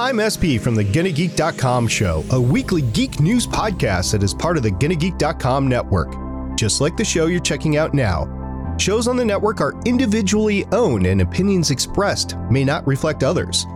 [0.00, 4.62] I'm SP from the GonnaGeek.com show, a weekly geek news podcast that is part of
[4.62, 6.16] the GonnaGeek.com network.
[6.56, 11.04] Just like the show you're checking out now, shows on the network are individually owned
[11.04, 13.66] and opinions expressed may not reflect others.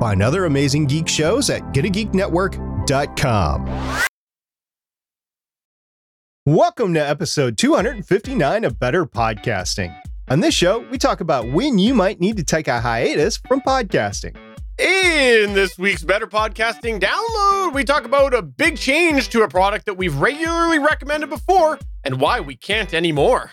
[0.00, 4.02] Find other amazing geek shows at GonnaGeekNetwork.com.
[6.44, 9.96] Welcome to episode 259 of Better Podcasting.
[10.26, 13.60] On this show, we talk about when you might need to take a hiatus from
[13.60, 14.36] podcasting.
[14.78, 19.86] In this week's Better Podcasting download, we talk about a big change to a product
[19.86, 23.50] that we've regularly recommended before and why we can't anymore.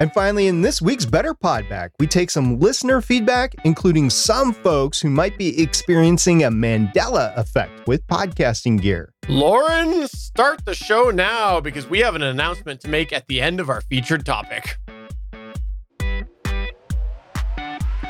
[0.00, 5.00] And finally, in this week's Better Podback, we take some listener feedback, including some folks
[5.00, 9.14] who might be experiencing a Mandela effect with podcasting gear.
[9.30, 13.60] Lauren, start the show now because we have an announcement to make at the end
[13.60, 14.76] of our featured topic.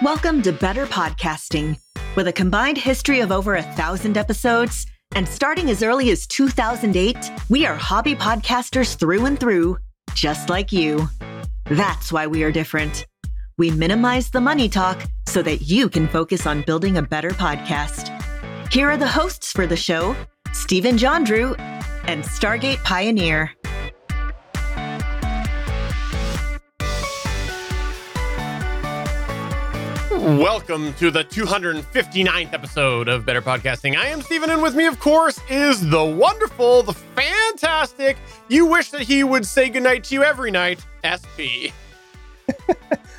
[0.02, 1.78] Welcome to Better Podcasting.
[2.16, 4.86] With a combined history of over a thousand episodes
[5.16, 7.16] and starting as early as 2008,
[7.50, 9.78] we are hobby podcasters through and through,
[10.14, 11.08] just like you.
[11.64, 13.04] That's why we are different.
[13.58, 18.12] We minimize the money talk so that you can focus on building a better podcast.
[18.72, 20.14] Here are the hosts for the show
[20.52, 21.54] Stephen John Drew
[22.06, 23.50] and Stargate Pioneer.
[30.24, 33.94] Welcome to the 259th episode of Better Podcasting.
[33.94, 38.16] I am Stephen, and with me, of course, is the wonderful, the fantastic,
[38.48, 41.76] you wish that he would say goodnight to you every night, SP.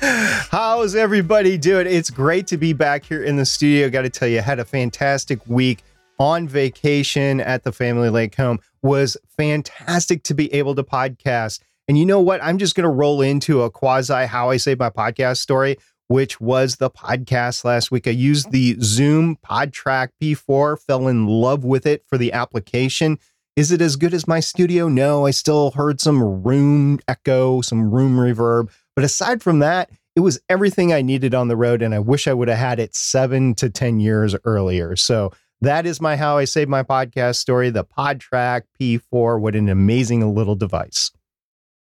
[0.00, 1.86] How's everybody doing?
[1.86, 3.88] It's great to be back here in the studio.
[3.88, 5.84] Got to tell you, I had a fantastic week
[6.18, 8.58] on vacation at the family lake home.
[8.82, 11.60] Was fantastic to be able to podcast.
[11.86, 12.42] And you know what?
[12.42, 15.76] I'm just going to roll into a quasi how I say my podcast story
[16.08, 18.06] which was the podcast last week.
[18.06, 23.18] I used the Zoom PodTrak P4, fell in love with it for the application.
[23.56, 24.88] Is it as good as my studio?
[24.88, 28.70] No, I still heard some room echo, some room reverb.
[28.94, 31.82] But aside from that, it was everything I needed on the road.
[31.82, 34.94] And I wish I would have had it seven to 10 years earlier.
[34.94, 35.32] So
[35.62, 39.40] that is my How I Saved My Podcast story, the PodTrak P4.
[39.40, 41.10] What an amazing little device.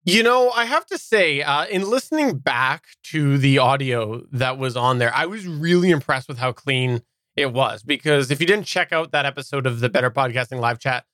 [0.04, 4.74] You know, I have to say, uh, in listening back to the audio that was
[4.74, 7.02] on there, I was really impressed with how clean
[7.36, 7.82] it was.
[7.82, 11.04] Because if you didn't check out that episode of the Better Podcasting live chat,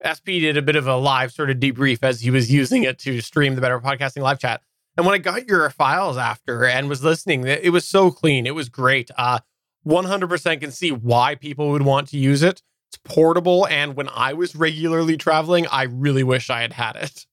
[0.00, 2.98] SP did a bit of a live sort of debrief as he was using it
[3.00, 4.62] to stream the Better Podcasting live chat.
[4.96, 8.46] And when I got your files after and was listening, it was so clean.
[8.46, 9.10] It was great.
[9.18, 9.40] Uh,
[9.86, 12.62] 100% can see why people would want to use it.
[12.88, 13.66] It's portable.
[13.66, 17.26] And when I was regularly traveling, I really wish I had had it.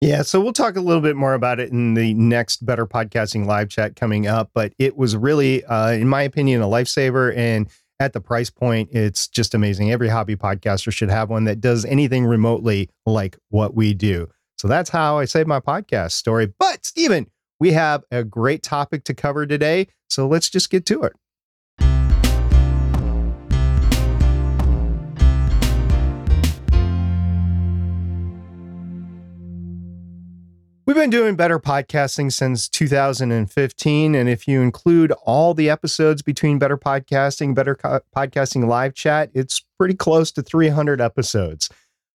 [0.00, 3.46] Yeah, so we'll talk a little bit more about it in the next Better Podcasting
[3.46, 4.50] live chat coming up.
[4.54, 7.36] But it was really, uh, in my opinion, a lifesaver.
[7.36, 9.90] And at the price point, it's just amazing.
[9.90, 14.28] Every hobby podcaster should have one that does anything remotely like what we do.
[14.56, 16.46] So that's how I save my podcast story.
[16.46, 17.26] But, Stephen,
[17.58, 19.88] we have a great topic to cover today.
[20.08, 21.14] So let's just get to it.
[30.88, 34.14] We've been doing better podcasting since 2015.
[34.14, 39.28] And if you include all the episodes between Better Podcasting, Better Co- Podcasting Live Chat,
[39.34, 41.68] it's pretty close to 300 episodes.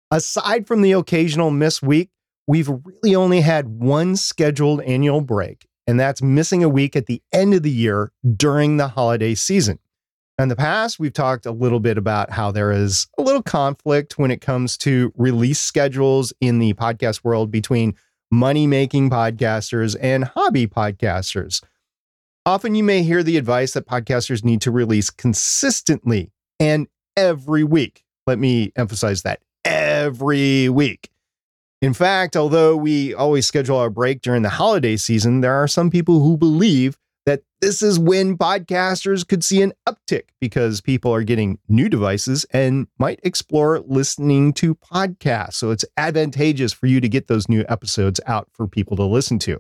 [0.10, 2.10] Aside from the occasional miss week,
[2.48, 7.22] we've really only had one scheduled annual break, and that's missing a week at the
[7.32, 9.78] end of the year during the holiday season.
[10.40, 14.18] In the past, we've talked a little bit about how there is a little conflict
[14.18, 17.94] when it comes to release schedules in the podcast world between
[18.34, 21.62] money making podcasters and hobby podcasters.
[22.46, 28.04] Often you may hear the advice that podcasters need to release consistently and every week.
[28.26, 31.10] Let me emphasize that every week.
[31.82, 35.92] In fact, although we always schedule our break during the holiday season, there are some
[35.92, 41.24] people who believe that this is when podcasters could see an uptick because people are
[41.24, 45.54] getting new devices and might explore listening to podcasts.
[45.54, 49.40] So it's advantageous for you to get those new episodes out for people to listen
[49.40, 49.60] to.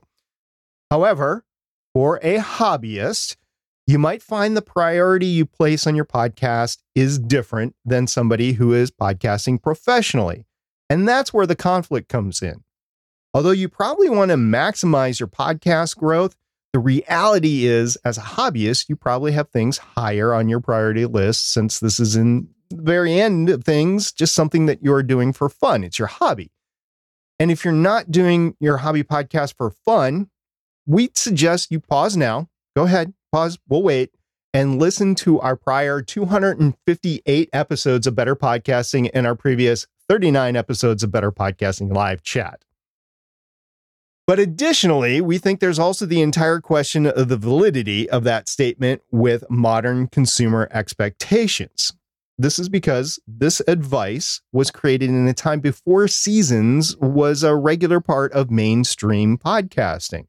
[0.91, 1.45] However,
[1.93, 3.37] for a hobbyist,
[3.85, 8.73] you might find the priority you place on your podcast is different than somebody who
[8.73, 10.45] is podcasting professionally.
[10.89, 12.63] And that's where the conflict comes in.
[13.33, 16.35] Although you probably want to maximize your podcast growth,
[16.73, 21.53] the reality is, as a hobbyist, you probably have things higher on your priority list
[21.53, 25.49] since this is in the very end of things, just something that you're doing for
[25.49, 25.83] fun.
[25.83, 26.51] It's your hobby.
[27.39, 30.29] And if you're not doing your hobby podcast for fun,
[30.87, 32.49] we suggest you pause now.
[32.75, 34.11] Go ahead, pause, we'll wait,
[34.51, 41.03] and listen to our prior 258 episodes of Better Podcasting and our previous 39 episodes
[41.03, 42.63] of Better Podcasting live chat.
[44.25, 49.01] But additionally, we think there's also the entire question of the validity of that statement
[49.11, 51.91] with modern consumer expectations.
[52.37, 57.99] This is because this advice was created in a time before seasons was a regular
[57.99, 60.25] part of mainstream podcasting.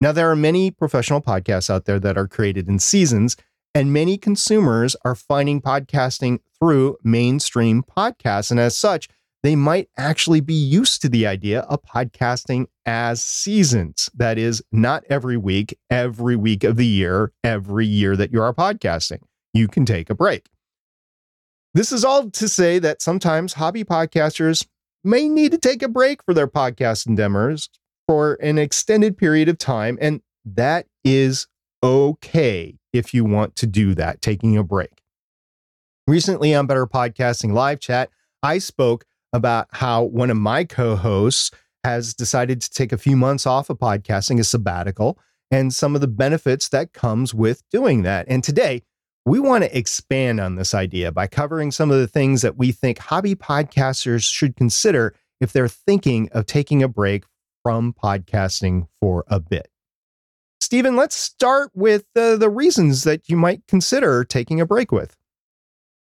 [0.00, 3.36] Now, there are many professional podcasts out there that are created in seasons,
[3.74, 8.50] and many consumers are finding podcasting through mainstream podcasts.
[8.50, 9.08] And as such,
[9.42, 14.08] they might actually be used to the idea of podcasting as seasons.
[14.14, 18.54] That is, not every week, every week of the year, every year that you are
[18.54, 19.20] podcasting.
[19.52, 20.48] You can take a break.
[21.74, 24.66] This is all to say that sometimes hobby podcasters
[25.02, 27.68] may need to take a break for their podcast endeavors
[28.06, 29.98] for an extended period of time.
[30.00, 31.48] And that is
[31.82, 35.02] okay if you want to do that, taking a break.
[36.06, 38.10] Recently on Better Podcasting Live Chat,
[38.42, 41.50] I spoke about how one of my co hosts
[41.84, 45.18] has decided to take a few months off of podcasting, a sabbatical,
[45.50, 48.26] and some of the benefits that comes with doing that.
[48.28, 48.82] And today,
[49.24, 52.72] we want to expand on this idea by covering some of the things that we
[52.72, 57.24] think hobby podcasters should consider if they're thinking of taking a break
[57.62, 59.68] from podcasting for a bit.
[60.60, 65.16] Stephen, let's start with uh, the reasons that you might consider taking a break with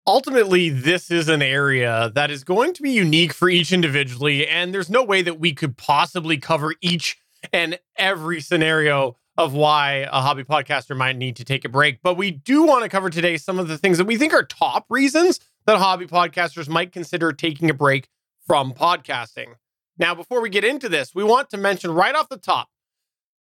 [0.09, 4.47] ultimately, this is an area that is going to be unique for each individually.
[4.47, 7.19] And there's no way that we could possibly cover each
[7.53, 12.01] and every scenario of why a hobby podcaster might need to take a break.
[12.01, 14.43] But we do want to cover today some of the things that we think are
[14.43, 18.09] top reasons that hobby podcasters might consider taking a break
[18.47, 19.53] from podcasting.
[19.99, 22.69] Now, before we get into this, we want to mention right off the top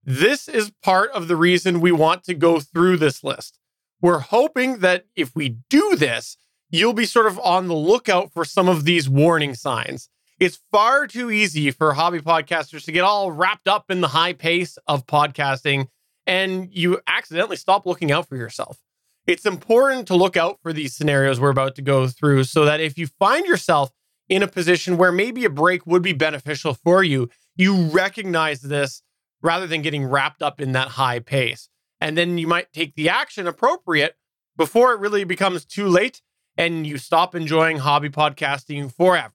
[0.04, 3.58] this is part of the reason we want to go through this list.
[4.00, 6.36] We're hoping that if we do this,
[6.70, 10.08] you'll be sort of on the lookout for some of these warning signs.
[10.40, 14.32] It's far too easy for hobby podcasters to get all wrapped up in the high
[14.32, 15.86] pace of podcasting
[16.26, 18.78] and you accidentally stop looking out for yourself.
[19.26, 22.80] It's important to look out for these scenarios we're about to go through so that
[22.80, 23.90] if you find yourself
[24.28, 29.02] in a position where maybe a break would be beneficial for you, you recognize this
[29.42, 31.68] rather than getting wrapped up in that high pace.
[32.00, 34.16] And then you might take the action appropriate
[34.56, 36.20] before it really becomes too late
[36.56, 39.32] and you stop enjoying hobby podcasting forever.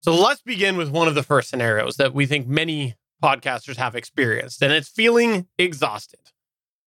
[0.00, 3.96] So let's begin with one of the first scenarios that we think many podcasters have
[3.96, 6.32] experienced, and it's feeling exhausted.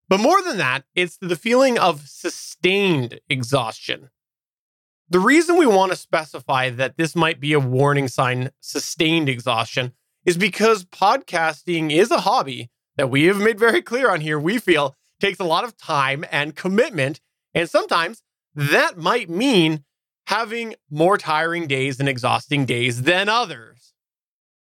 [0.07, 4.09] But more than that, it's the feeling of sustained exhaustion.
[5.09, 9.91] The reason we want to specify that this might be a warning sign, sustained exhaustion,
[10.25, 14.57] is because podcasting is a hobby that we have made very clear on here, we
[14.57, 17.21] feel takes a lot of time and commitment.
[17.53, 18.21] And sometimes
[18.55, 19.83] that might mean
[20.27, 23.93] having more tiring days and exhausting days than others.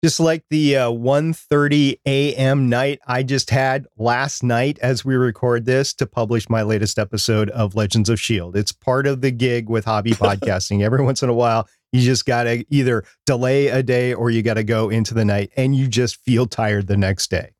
[0.04, 2.70] Just like the uh, 1.30 a.m.
[2.70, 7.50] night I just had last night as we record this to publish my latest episode
[7.50, 8.60] of Legends of S.H.I.E.L.D.
[8.60, 10.84] It's part of the gig with hobby podcasting.
[10.84, 14.44] Every once in a while, you just got to either delay a day or you
[14.44, 17.54] got to go into the night and you just feel tired the next day.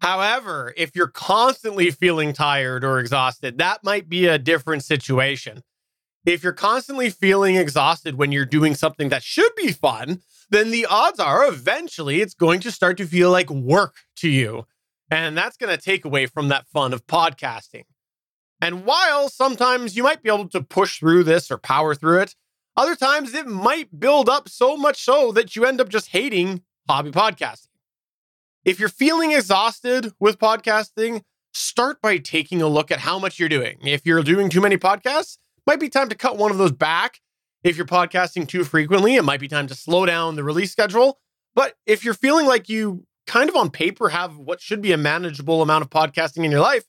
[0.00, 5.62] However, if you're constantly feeling tired or exhausted, that might be a different situation.
[6.24, 10.86] If you're constantly feeling exhausted when you're doing something that should be fun, then the
[10.86, 14.66] odds are eventually it's going to start to feel like work to you.
[15.10, 17.84] And that's going to take away from that fun of podcasting.
[18.60, 22.34] And while sometimes you might be able to push through this or power through it,
[22.76, 26.62] other times it might build up so much so that you end up just hating
[26.88, 27.69] hobby podcasting.
[28.62, 31.22] If you're feeling exhausted with podcasting,
[31.54, 33.78] start by taking a look at how much you're doing.
[33.82, 37.20] If you're doing too many podcasts, might be time to cut one of those back.
[37.64, 41.20] If you're podcasting too frequently, it might be time to slow down the release schedule.
[41.54, 44.98] But if you're feeling like you kind of on paper have what should be a
[44.98, 46.84] manageable amount of podcasting in your life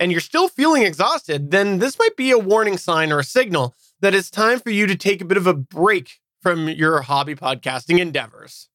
[0.00, 3.76] and you're still feeling exhausted, then this might be a warning sign or a signal
[4.00, 7.36] that it's time for you to take a bit of a break from your hobby
[7.36, 8.68] podcasting endeavors.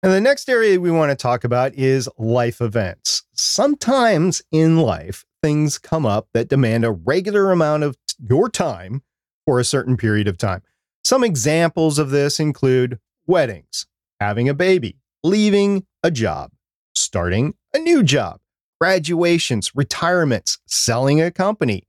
[0.00, 3.24] And the next area we want to talk about is life events.
[3.32, 9.02] Sometimes in life, things come up that demand a regular amount of your time
[9.44, 10.62] for a certain period of time.
[11.02, 13.86] Some examples of this include weddings,
[14.20, 16.52] having a baby, leaving a job,
[16.94, 18.38] starting a new job,
[18.80, 21.88] graduations, retirements, selling a company,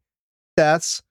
[0.58, 1.04] deaths.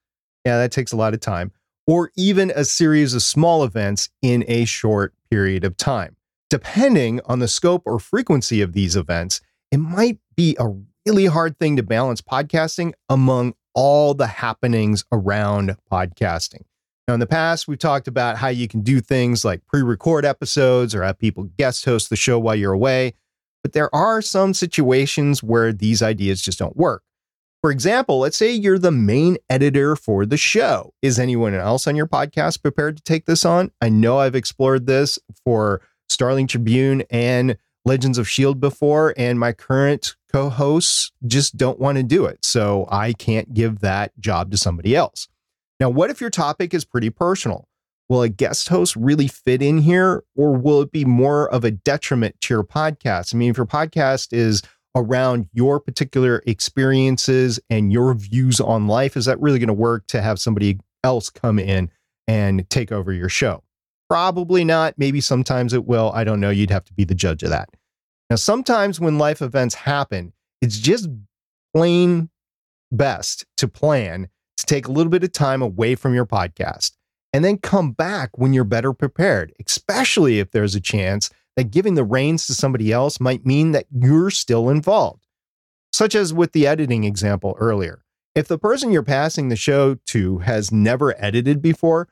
[0.43, 1.53] Yeah, that takes a lot of time,
[1.87, 6.17] or even a series of small events in a short period of time
[6.49, 9.41] depending on the scope or frequency of these events,
[9.71, 10.73] it might be a
[11.05, 16.63] really hard thing to balance podcasting among all the happenings around podcasting.
[17.07, 20.25] Now, in the past, we've talked about how you can do things like pre record
[20.25, 23.13] episodes or have people guest host the show while you're away.
[23.63, 27.03] But there are some situations where these ideas just don't work.
[27.61, 30.93] For example, let's say you're the main editor for the show.
[31.01, 33.71] Is anyone else on your podcast prepared to take this on?
[33.81, 38.59] I know I've explored this for Starling Tribune and Legends of S.H.I.E.L.D.
[38.59, 42.43] before, and my current co hosts just don't want to do it.
[42.43, 45.27] So I can't give that job to somebody else.
[45.79, 47.67] Now, what if your topic is pretty personal?
[48.09, 51.71] Will a guest host really fit in here, or will it be more of a
[51.71, 53.33] detriment to your podcast?
[53.33, 54.61] I mean, if your podcast is
[54.95, 60.07] around your particular experiences and your views on life, is that really going to work
[60.07, 61.91] to have somebody else come in
[62.27, 63.63] and take over your show?
[64.09, 64.95] Probably not.
[64.97, 66.11] Maybe sometimes it will.
[66.13, 66.49] I don't know.
[66.49, 67.69] You'd have to be the judge of that.
[68.29, 71.09] Now, sometimes when life events happen, it's just
[71.73, 72.29] plain
[72.91, 76.93] best to plan to take a little bit of time away from your podcast
[77.33, 81.95] and then come back when you're better prepared, especially if there's a chance that giving
[81.95, 85.27] the reins to somebody else might mean that you're still involved,
[85.91, 88.03] such as with the editing example earlier.
[88.33, 92.07] If the person you're passing the show to has never edited before,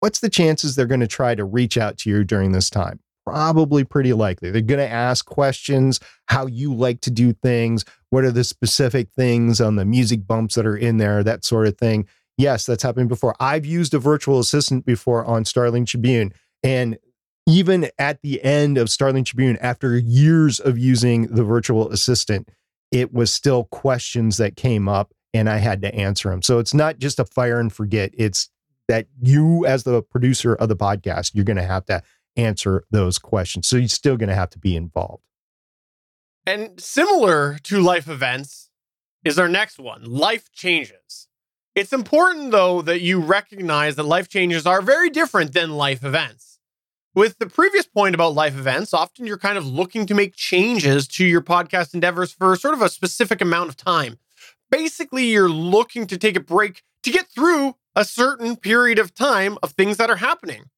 [0.00, 3.00] what's the chances they're going to try to reach out to you during this time?
[3.26, 4.50] Probably pretty likely.
[4.50, 9.10] They're going to ask questions, how you like to do things, what are the specific
[9.12, 12.06] things on the music bumps that are in there, that sort of thing.
[12.38, 13.34] Yes, that's happened before.
[13.40, 16.96] I've used a virtual assistant before on Starling Tribune, and
[17.46, 22.50] even at the end of Starling Tribune, after years of using the virtual assistant,
[22.92, 26.42] it was still questions that came up and I had to answer them.
[26.42, 28.10] So it's not just a fire and forget.
[28.16, 28.50] It's
[28.88, 32.02] that you, as the producer of the podcast, you're going to have to
[32.36, 33.66] answer those questions.
[33.68, 35.22] So you're still going to have to be involved.
[36.46, 38.70] And similar to life events
[39.24, 41.28] is our next one life changes.
[41.74, 46.58] It's important, though, that you recognize that life changes are very different than life events.
[47.14, 51.06] With the previous point about life events, often you're kind of looking to make changes
[51.08, 54.18] to your podcast endeavors for sort of a specific amount of time.
[54.70, 59.58] Basically, you're looking to take a break to get through a certain period of time
[59.60, 60.70] of things that are happening.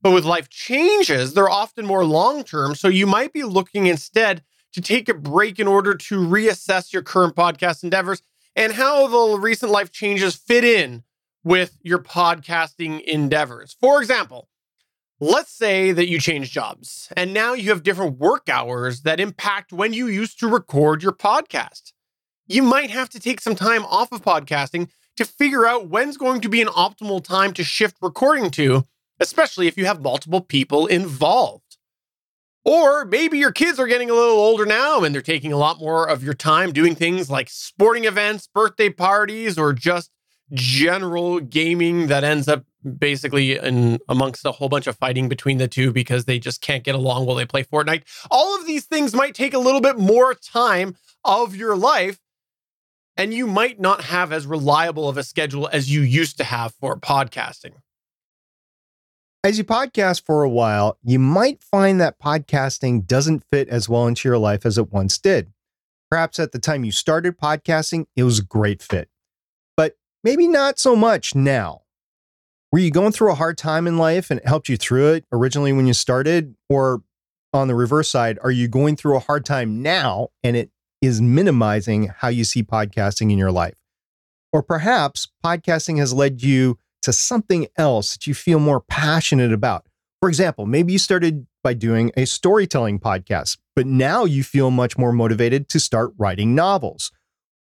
[0.00, 2.76] But with life changes, they're often more long term.
[2.76, 4.44] So you might be looking instead
[4.74, 8.22] to take a break in order to reassess your current podcast endeavors
[8.54, 11.02] and how the recent life changes fit in
[11.42, 13.76] with your podcasting endeavors.
[13.80, 14.48] For example,
[15.18, 19.72] let's say that you change jobs and now you have different work hours that impact
[19.72, 21.92] when you used to record your podcast.
[22.46, 26.40] You might have to take some time off of podcasting to figure out when's going
[26.40, 28.86] to be an optimal time to shift recording to,
[29.18, 31.76] especially if you have multiple people involved.
[32.64, 35.80] Or maybe your kids are getting a little older now and they're taking a lot
[35.80, 40.10] more of your time doing things like sporting events, birthday parties, or just
[40.52, 42.64] general gaming that ends up
[42.98, 46.84] basically in amongst a whole bunch of fighting between the two because they just can't
[46.84, 48.04] get along while they play Fortnite.
[48.30, 50.94] All of these things might take a little bit more time
[51.24, 52.20] of your life
[53.18, 56.72] and you might not have as reliable of a schedule as you used to have
[56.80, 57.72] for podcasting.
[59.42, 64.06] As you podcast for a while, you might find that podcasting doesn't fit as well
[64.06, 65.52] into your life as it once did.
[66.10, 69.08] Perhaps at the time you started podcasting, it was a great fit,
[69.76, 71.82] but maybe not so much now.
[72.72, 75.24] Were you going through a hard time in life and it helped you through it
[75.32, 76.54] originally when you started?
[76.68, 77.02] Or
[77.52, 81.20] on the reverse side, are you going through a hard time now and it is
[81.20, 83.78] minimizing how you see podcasting in your life?
[84.52, 89.86] Or perhaps podcasting has led you to something else that you feel more passionate about.
[90.20, 94.98] For example, maybe you started by doing a storytelling podcast, but now you feel much
[94.98, 97.12] more motivated to start writing novels.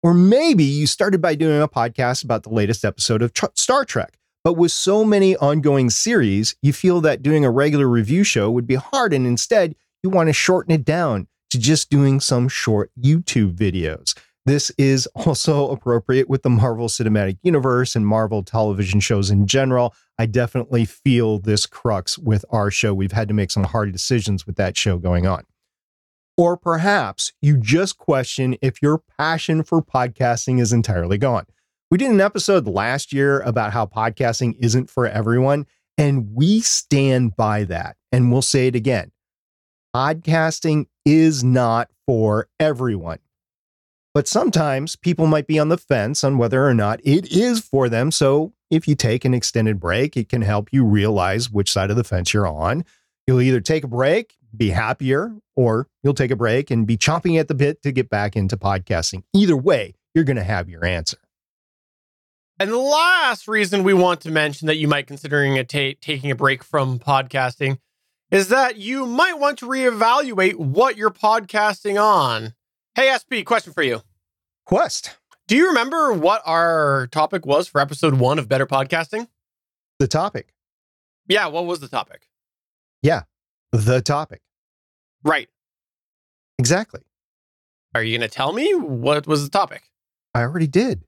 [0.02, 4.18] Or maybe you started by doing a podcast about the latest episode of Star Trek,
[4.44, 8.66] but with so many ongoing series, you feel that doing a regular review show would
[8.66, 12.92] be hard, and instead you want to shorten it down to just doing some short
[13.00, 14.14] YouTube videos.
[14.48, 19.94] This is also appropriate with the Marvel Cinematic Universe and Marvel television shows in general.
[20.18, 22.94] I definitely feel this crux with our show.
[22.94, 25.44] We've had to make some hard decisions with that show going on.
[26.38, 31.46] Or perhaps you just question if your passion for podcasting is entirely gone.
[31.92, 35.66] We did an episode last year about how podcasting isn't for everyone,
[35.98, 37.98] and we stand by that.
[38.14, 39.12] And we'll say it again
[39.98, 43.18] podcasting is not for everyone.
[44.14, 47.90] But sometimes people might be on the fence on whether or not it is for
[47.90, 48.12] them.
[48.12, 51.96] So if you take an extended break, it can help you realize which side of
[51.96, 52.86] the fence you're on.
[53.26, 57.40] You'll either take a break, be happier, or you'll take a break and be chomping
[57.40, 59.24] at the bit to get back into podcasting.
[59.34, 61.18] Either way, you're going to have your answer.
[62.60, 66.30] And the last reason we want to mention that you might considering a ta- taking
[66.30, 67.80] a break from podcasting
[68.32, 72.54] is that you might want to reevaluate what you're podcasting on.
[72.96, 74.02] Hey SP, question for you.
[74.66, 75.18] Quest.
[75.48, 79.28] Do you remember what our topic was for episode 1 of Better Podcasting?
[80.00, 80.54] The topic.
[81.28, 82.28] Yeah, what was the topic?
[83.02, 83.22] Yeah,
[83.72, 84.42] the topic.
[85.24, 85.48] Right.
[86.60, 87.02] Exactly.
[87.96, 89.90] Are you going to tell me what was the topic?
[90.34, 91.04] I already did.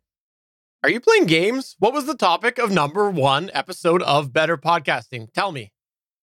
[0.83, 1.75] Are you playing games?
[1.79, 5.33] What was the topic of number one episode of Better Podcasting?
[5.33, 5.73] Tell me.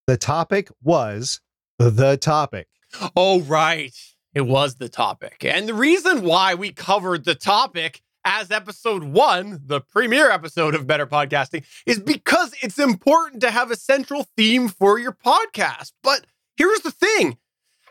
[0.07, 1.41] The topic was
[1.79, 2.69] the topic.
[3.17, 3.95] Oh, right.
[4.35, 5.45] It was the topic.
[5.45, 10.87] And the reason why we covered the topic as episode one, the premiere episode of
[10.87, 15.93] Better Podcasting, is because it's important to have a central theme for your podcast.
[16.03, 17.39] But here's the thing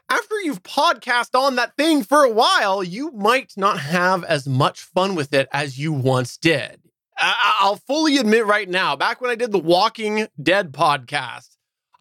[0.09, 4.81] after you've podcast on that thing for a while, you might not have as much
[4.81, 6.79] fun with it as you once did.
[7.17, 11.54] I- will fully admit right now, back when I did the Walking Dead podcast,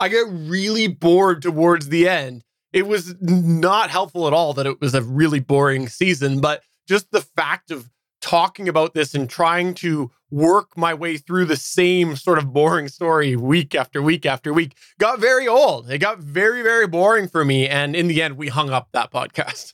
[0.04, 2.44] I get really bored towards the end.
[2.74, 7.10] It was not helpful at all that it was a really boring season, but just
[7.10, 7.88] the fact of
[8.20, 12.88] talking about this and trying to work my way through the same sort of boring
[12.88, 15.90] story week after week after week got very old.
[15.90, 17.66] It got very, very boring for me.
[17.66, 19.72] And in the end, we hung up that podcast.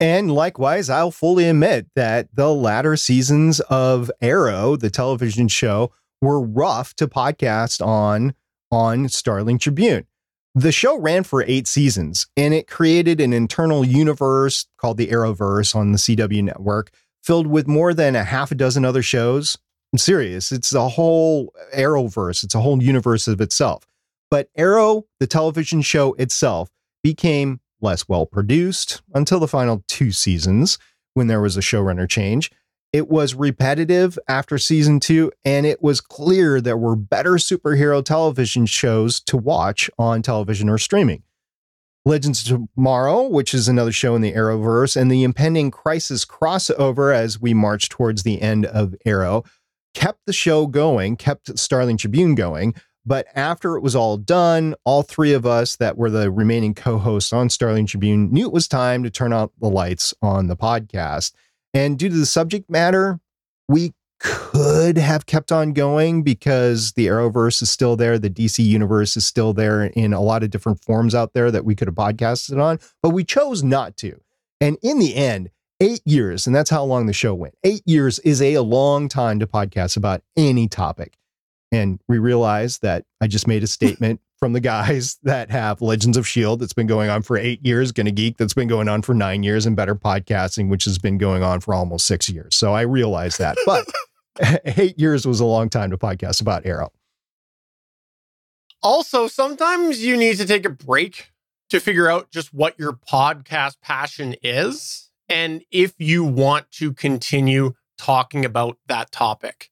[0.00, 5.92] And likewise, I'll fully admit that the latter seasons of Arrow, the television show,
[6.22, 8.32] were rough to podcast on
[8.70, 10.06] on Starling Tribune.
[10.54, 15.74] The show ran for eight seasons and it created an internal universe called the Arrowverse
[15.74, 16.90] on the CW network
[17.22, 19.58] filled with more than a half a dozen other shows.
[19.92, 20.50] I'm serious.
[20.50, 23.86] It's a whole Arrowverse, it's a whole universe of itself.
[24.30, 26.70] But Arrow, the television show itself,
[27.02, 30.78] became less well produced until the final two seasons
[31.14, 32.50] when there was a showrunner change.
[32.92, 38.64] It was repetitive after season two, and it was clear there were better superhero television
[38.64, 41.22] shows to watch on television or streaming.
[42.06, 47.14] Legends of Tomorrow, which is another show in the Arrowverse, and the impending Crisis crossover
[47.14, 49.44] as we march towards the end of Arrow,
[49.92, 52.74] kept the show going, kept Starling Tribune going.
[53.04, 56.96] But after it was all done, all three of us that were the remaining co
[56.96, 60.56] hosts on Starling Tribune knew it was time to turn out the lights on the
[60.56, 61.32] podcast.
[61.78, 63.20] And due to the subject matter,
[63.68, 68.18] we could have kept on going because the Arrowverse is still there.
[68.18, 71.64] The DC universe is still there in a lot of different forms out there that
[71.64, 74.20] we could have podcasted on, but we chose not to.
[74.60, 77.54] And in the end, eight years, and that's how long the show went.
[77.62, 81.16] Eight years is a long time to podcast about any topic.
[81.70, 86.16] And we realized that I just made a statement from the guys that have Legends
[86.16, 86.60] of S.H.I.E.L.D.
[86.60, 89.42] that's been going on for eight years, Gonna Geek that's been going on for nine
[89.42, 92.54] years, and Better Podcasting, which has been going on for almost six years.
[92.56, 93.56] So I realized that.
[93.66, 93.86] But
[94.64, 96.92] eight years was a long time to podcast about Arrow.
[98.82, 101.32] Also, sometimes you need to take a break
[101.70, 107.74] to figure out just what your podcast passion is and if you want to continue
[107.98, 109.70] talking about that topic.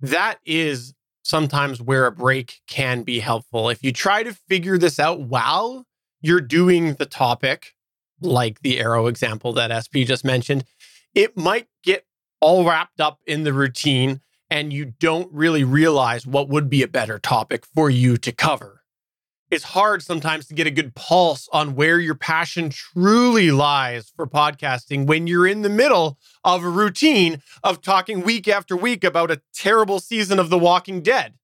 [0.00, 0.93] That is
[1.24, 3.68] sometimes where a break can be helpful.
[3.70, 5.86] If you try to figure this out while
[6.20, 7.74] you're doing the topic,
[8.20, 10.64] like the arrow example that SP just mentioned,
[11.14, 12.06] it might get
[12.40, 16.88] all wrapped up in the routine and you don't really realize what would be a
[16.88, 18.83] better topic for you to cover.
[19.50, 24.26] It's hard sometimes to get a good pulse on where your passion truly lies for
[24.26, 29.30] podcasting when you're in the middle of a routine of talking week after week about
[29.30, 31.34] a terrible season of The Walking Dead.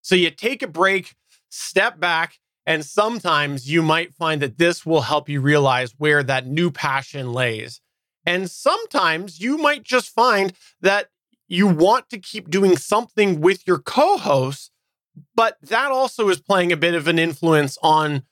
[0.00, 1.14] So you take a break,
[1.50, 6.46] step back, and sometimes you might find that this will help you realize where that
[6.46, 7.80] new passion lays.
[8.24, 11.08] And sometimes you might just find that
[11.48, 14.70] you want to keep doing something with your co hosts,
[15.34, 18.22] but that also is playing a bit of an influence on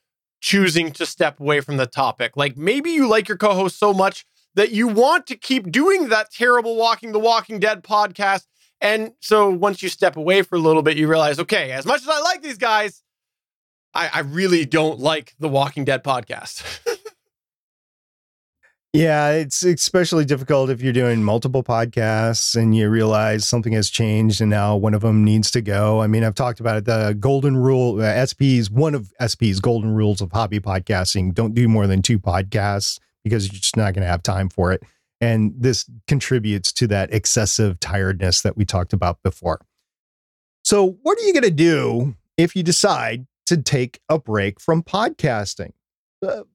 [0.41, 2.35] choosing to step away from the topic.
[2.35, 6.09] Like maybe you like your co host so much that you want to keep doing
[6.09, 8.45] that terrible Walking the Walking Dead podcast.
[8.81, 12.01] And so once you step away for a little bit, you realize, okay, as much
[12.01, 13.03] as I like these guys,
[13.93, 16.63] I, I really don't like the Walking Dead podcast.
[18.91, 24.41] Yeah, it's especially difficult if you're doing multiple podcasts and you realize something has changed
[24.41, 26.01] and now one of them needs to go.
[26.01, 26.85] I mean, I've talked about it.
[26.85, 31.67] The golden rule, uh, SP's one of SP's golden rules of hobby podcasting: don't do
[31.67, 34.81] more than two podcasts because you're just not going to have time for it.
[35.21, 39.61] And this contributes to that excessive tiredness that we talked about before.
[40.63, 44.81] So, what are you going to do if you decide to take a break from
[44.81, 45.73] podcasting?
[46.21, 46.45] the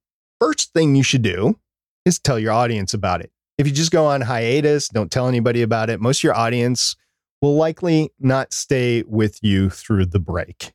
[0.41, 1.59] first thing you should do
[2.05, 3.31] is tell your audience about it.
[3.59, 6.97] If you just go on hiatus, don't tell anybody about it, most of your audience
[7.41, 10.73] will likely not stay with you through the break.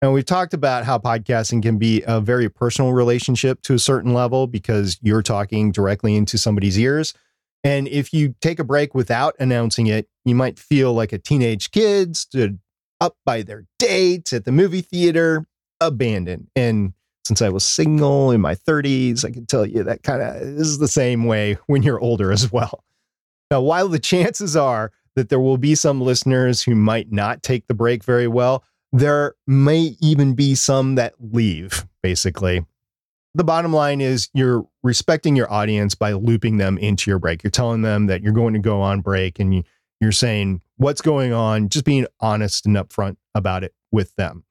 [0.00, 4.12] And we've talked about how podcasting can be a very personal relationship to a certain
[4.12, 7.14] level because you're talking directly into somebody's ears.
[7.62, 11.70] And if you take a break without announcing it, you might feel like a teenage
[11.70, 12.58] kid stood
[13.00, 15.46] up by their date at the movie theater,
[15.80, 16.48] abandoned.
[16.56, 20.36] And since I was single in my 30s, I can tell you that kind of
[20.42, 22.84] is the same way when you're older as well.
[23.50, 27.66] Now, while the chances are that there will be some listeners who might not take
[27.66, 32.64] the break very well, there may even be some that leave, basically.
[33.34, 37.42] The bottom line is you're respecting your audience by looping them into your break.
[37.42, 39.64] You're telling them that you're going to go on break and you,
[40.00, 44.44] you're saying what's going on, just being honest and upfront about it with them.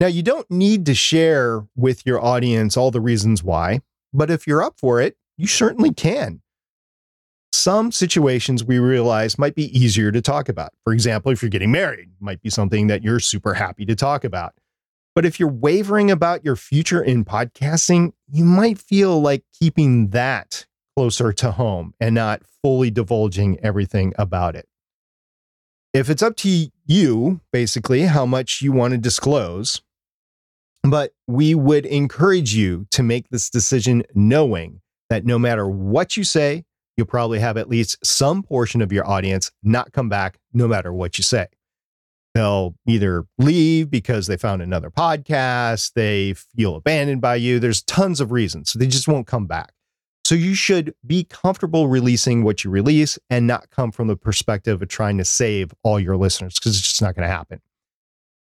[0.00, 3.82] Now, you don't need to share with your audience all the reasons why,
[4.12, 6.40] but if you're up for it, you certainly can
[7.60, 10.72] some situations we realize might be easier to talk about.
[10.82, 14.24] For example, if you're getting married, might be something that you're super happy to talk
[14.24, 14.54] about.
[15.14, 20.66] But if you're wavering about your future in podcasting, you might feel like keeping that
[20.96, 24.66] closer to home and not fully divulging everything about it.
[25.92, 29.82] If it's up to you, basically, how much you want to disclose,
[30.82, 36.24] but we would encourage you to make this decision knowing that no matter what you
[36.24, 36.64] say,
[36.96, 40.92] you'll probably have at least some portion of your audience not come back no matter
[40.92, 41.46] what you say.
[42.34, 47.58] They'll either leave because they found another podcast, they feel abandoned by you.
[47.58, 48.70] There's tons of reasons.
[48.70, 49.72] So they just won't come back.
[50.24, 54.80] So you should be comfortable releasing what you release and not come from the perspective
[54.80, 57.60] of trying to save all your listeners because it's just not going to happen.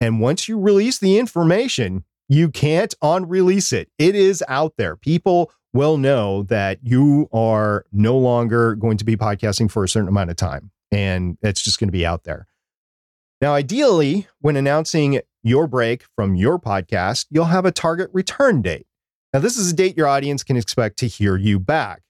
[0.01, 3.91] And once you release the information, you can't unrelease it.
[3.99, 4.97] It is out there.
[4.97, 10.09] People will know that you are no longer going to be podcasting for a certain
[10.09, 12.47] amount of time and it's just going to be out there.
[13.41, 18.87] Now, ideally, when announcing your break from your podcast, you'll have a target return date.
[19.33, 22.03] Now, this is a date your audience can expect to hear you back.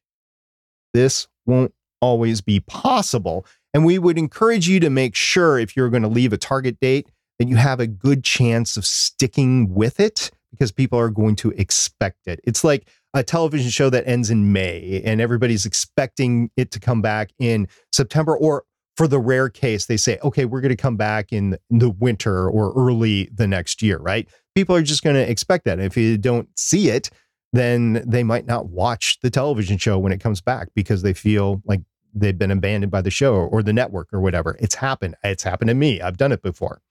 [0.95, 3.45] This won't always be possible.
[3.75, 6.81] And we would encourage you to make sure if you're going to leave a target
[6.81, 11.37] date that you have a good chance of sticking with it because people are going
[11.37, 12.41] to expect it.
[12.45, 17.01] It's like a television show that ends in May and everybody's expecting it to come
[17.01, 18.65] back in September or
[18.97, 22.51] for the rare case they say okay we're going to come back in the winter
[22.51, 24.29] or early the next year right?
[24.55, 25.79] People are just going to expect that.
[25.79, 27.11] If you don't see it
[27.53, 31.63] then they might not watch the television show when it comes back because they feel
[31.65, 31.81] like
[32.13, 34.57] they've been abandoned by the show or the network or whatever.
[34.61, 35.15] It's happened.
[35.25, 36.03] It's happened to me.
[36.03, 36.83] I've done it before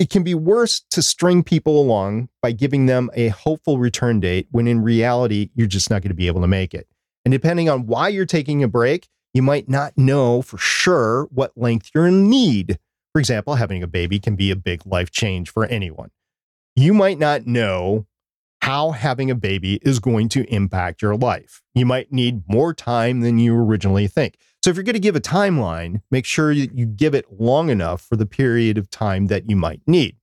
[0.00, 4.48] it can be worse to string people along by giving them a hopeful return date
[4.50, 6.88] when in reality, you're just not going to be able to make it.
[7.26, 11.52] And depending on why you're taking a break, you might not know for sure what
[11.54, 12.78] length you're in need.
[13.12, 16.10] For example, having a baby can be a big life change for anyone.
[16.74, 18.06] You might not know
[18.62, 21.62] how having a baby is going to impact your life.
[21.74, 24.38] You might need more time than you originally think.
[24.62, 27.70] So if you're going to give a timeline, make sure that you give it long
[27.70, 30.16] enough for the period of time that you might need.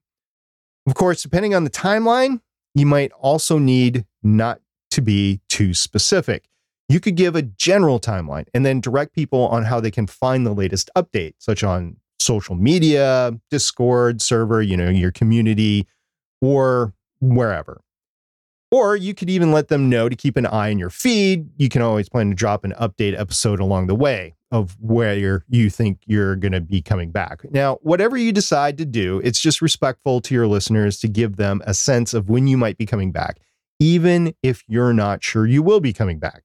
[0.85, 2.41] Of course, depending on the timeline,
[2.75, 6.47] you might also need not to be too specific.
[6.87, 10.45] You could give a general timeline and then direct people on how they can find
[10.45, 15.87] the latest update, such on social media, Discord server, you know, your community,
[16.41, 17.81] or wherever.
[18.69, 21.49] Or you could even let them know to keep an eye on your feed.
[21.57, 25.69] You can always plan to drop an update episode along the way of where you
[25.69, 27.45] think you're going to be coming back.
[27.51, 31.61] Now, whatever you decide to do, it's just respectful to your listeners to give them
[31.65, 33.39] a sense of when you might be coming back,
[33.79, 36.43] even if you're not sure you will be coming back.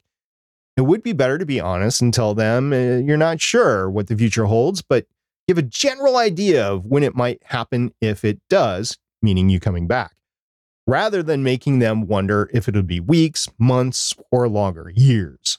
[0.77, 4.07] It would be better to be honest and tell them uh, you're not sure what
[4.07, 5.07] the future holds, but
[5.47, 9.87] give a general idea of when it might happen if it does, meaning you coming
[9.87, 10.13] back
[10.87, 15.59] rather than making them wonder if it'll be weeks, months, or longer, years.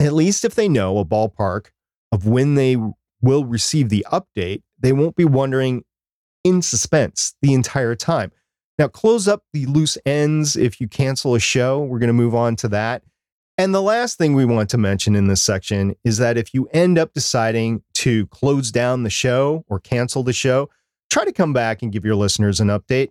[0.00, 1.66] At least if they know a ballpark
[2.12, 2.76] of when they
[3.20, 5.84] will receive the update, they won't be wondering
[6.44, 8.32] in suspense the entire time.
[8.78, 11.82] Now, close up the loose ends if you cancel a show.
[11.82, 13.02] We're going to move on to that.
[13.56, 16.68] And the last thing we want to mention in this section is that if you
[16.72, 20.70] end up deciding to close down the show or cancel the show,
[21.10, 23.10] try to come back and give your listeners an update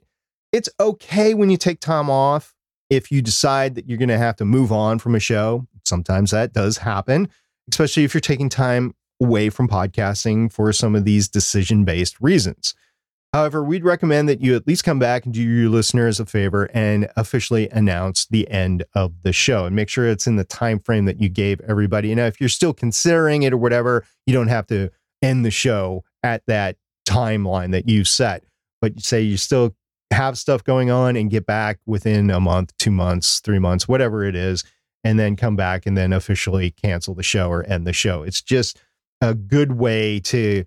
[0.51, 2.55] it's okay when you take time off
[2.89, 5.67] if you decide that you're going to have to move on from a show.
[5.83, 7.29] Sometimes that does happen,
[7.69, 12.73] especially if you're taking time away from podcasting for some of these decision based reasons.
[13.33, 16.69] However, we'd recommend that you at least come back and do your listeners a favor
[16.73, 20.79] and officially announce the end of the show and make sure it's in the time
[20.79, 22.15] frame that you gave everybody.
[22.15, 26.05] Now, if you're still considering it or whatever, you don't have to end the show
[26.23, 28.43] at that timeline that you set.
[28.81, 29.75] But say you're still
[30.11, 34.23] have stuff going on and get back within a month, two months, three months, whatever
[34.23, 34.63] it is,
[35.03, 38.23] and then come back and then officially cancel the show or end the show.
[38.23, 38.79] It's just
[39.21, 40.65] a good way to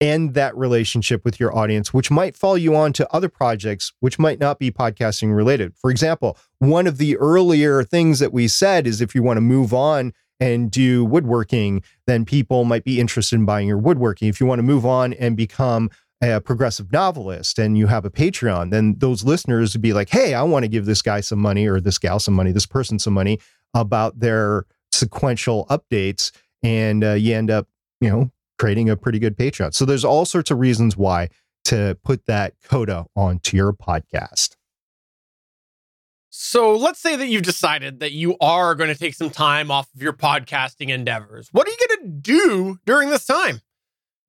[0.00, 4.18] end that relationship with your audience, which might follow you on to other projects which
[4.18, 5.74] might not be podcasting related.
[5.76, 9.42] For example, one of the earlier things that we said is if you want to
[9.42, 14.28] move on and do woodworking, then people might be interested in buying your woodworking.
[14.28, 18.10] If you want to move on and become a progressive novelist and you have a
[18.10, 21.38] Patreon, then those listeners would be like, hey, I want to give this guy some
[21.38, 23.38] money or this gal some money, this person some money
[23.74, 26.32] about their sequential updates.
[26.62, 27.68] And uh, you end up,
[28.00, 29.74] you know, creating a pretty good Patreon.
[29.74, 31.28] So there's all sorts of reasons why
[31.66, 34.56] to put that coda onto your podcast.
[36.30, 39.88] So let's say that you've decided that you are going to take some time off
[39.94, 41.48] of your podcasting endeavors.
[41.52, 43.60] What are you going to do during this time?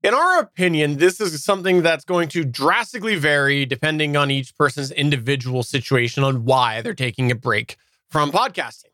[0.02, 4.92] In our opinion, this is something that's going to drastically vary depending on each person's
[4.92, 7.76] individual situation on why they're taking a break
[8.10, 8.94] from podcasting.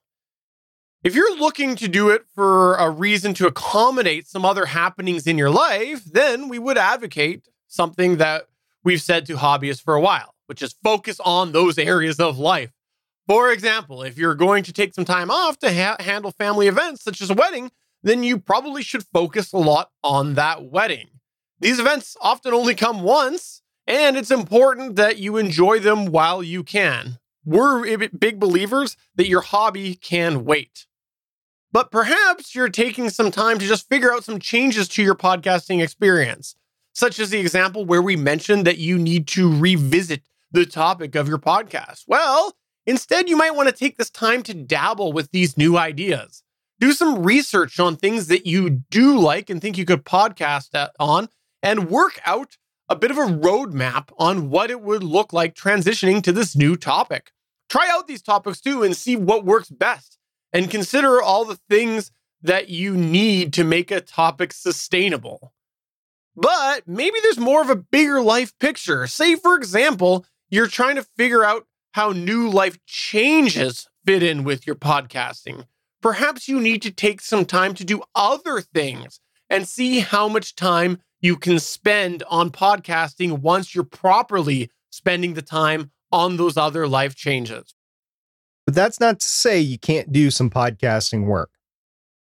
[1.04, 5.38] If you're looking to do it for a reason to accommodate some other happenings in
[5.38, 8.48] your life, then we would advocate something that
[8.84, 12.72] we've said to hobbyists for a while, which is focus on those areas of life.
[13.28, 17.04] For example, if you're going to take some time off to ha- handle family events
[17.04, 17.72] such as a wedding,
[18.06, 21.08] then you probably should focus a lot on that wedding.
[21.60, 26.64] These events often only come once, and it's important that you enjoy them while you
[26.64, 27.18] can.
[27.44, 30.86] We're big believers that your hobby can wait.
[31.72, 35.82] But perhaps you're taking some time to just figure out some changes to your podcasting
[35.82, 36.56] experience,
[36.94, 41.28] such as the example where we mentioned that you need to revisit the topic of
[41.28, 42.04] your podcast.
[42.08, 42.54] Well,
[42.86, 46.44] instead, you might want to take this time to dabble with these new ideas.
[46.80, 51.30] Do some research on things that you do like and think you could podcast on,
[51.64, 52.58] and work out
[52.90, 56.76] a bit of a roadmap on what it would look like transitioning to this new
[56.76, 57.32] topic.
[57.70, 60.18] Try out these topics too and see what works best
[60.54, 62.12] and consider all the things
[62.42, 65.54] that you need to make a topic sustainable.
[66.36, 69.08] But maybe there's more of a bigger life picture.
[69.08, 74.68] Say, for example, you're trying to figure out how new life changes fit in with
[74.68, 75.66] your podcasting.
[76.06, 80.56] Perhaps you need to take some time to do other things and see how much
[80.56, 86.88] time you can spend on podcasting once you're properly spending the time on those other
[86.88, 87.74] life changes.
[88.68, 91.50] But that's not to say you can't do some podcasting work.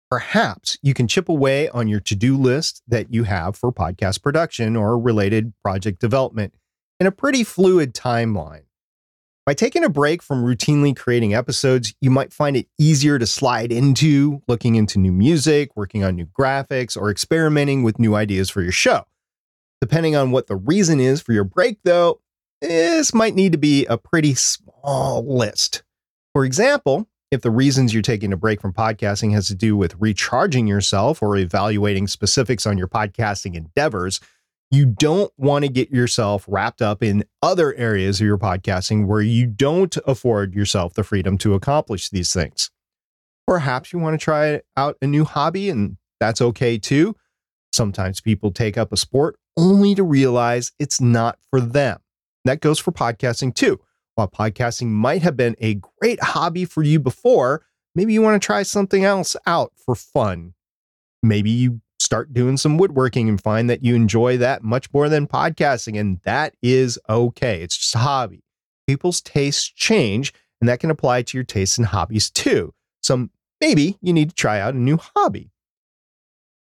[0.10, 4.24] Perhaps you can chip away on your to do list that you have for podcast
[4.24, 6.56] production or related project development
[7.00, 8.64] in a pretty fluid timeline.
[9.50, 13.72] By taking a break from routinely creating episodes, you might find it easier to slide
[13.72, 18.62] into looking into new music, working on new graphics, or experimenting with new ideas for
[18.62, 19.08] your show.
[19.82, 22.22] Depending on what the reason is for your break, though,
[22.62, 25.82] this might need to be a pretty small list.
[26.32, 29.96] For example, if the reasons you're taking a break from podcasting has to do with
[29.98, 34.20] recharging yourself or evaluating specifics on your podcasting endeavors,
[34.72, 39.22] you don't want to get yourself wrapped up in other areas of your podcasting where
[39.22, 42.70] you don't afford yourself the freedom to accomplish these things.
[43.48, 47.16] Perhaps you want to try out a new hobby, and that's okay too.
[47.72, 52.00] Sometimes people take up a sport only to realize it's not for them.
[52.46, 53.80] That goes for podcasting too.
[54.16, 58.46] While podcasting might have been a great hobby for you before, maybe you want to
[58.46, 60.54] try something else out for fun.
[61.24, 65.28] Maybe you start doing some woodworking and find that you enjoy that much more than
[65.28, 67.62] podcasting, and that is okay.
[67.62, 68.44] It's just a hobby.
[68.88, 72.74] People's tastes change, and that can apply to your tastes and hobbies too.
[73.02, 73.30] So
[73.62, 75.52] maybe you need to try out a new hobby.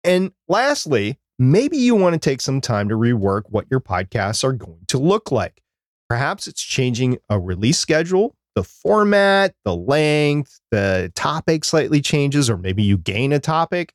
[0.04, 4.54] And lastly, maybe you want to take some time to rework what your podcasts are
[4.54, 5.62] going to look like.
[6.10, 12.58] Perhaps it's changing a release schedule, the format, the length, the topic slightly changes, or
[12.58, 13.94] maybe you gain a topic,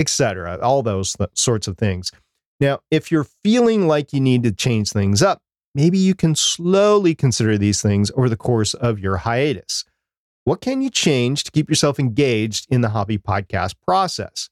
[0.00, 0.58] etc.
[0.62, 2.12] All those th- sorts of things.
[2.60, 5.42] Now, if you're feeling like you need to change things up,
[5.74, 9.84] maybe you can slowly consider these things over the course of your hiatus.
[10.44, 14.48] What can you change to keep yourself engaged in the hobby podcast process?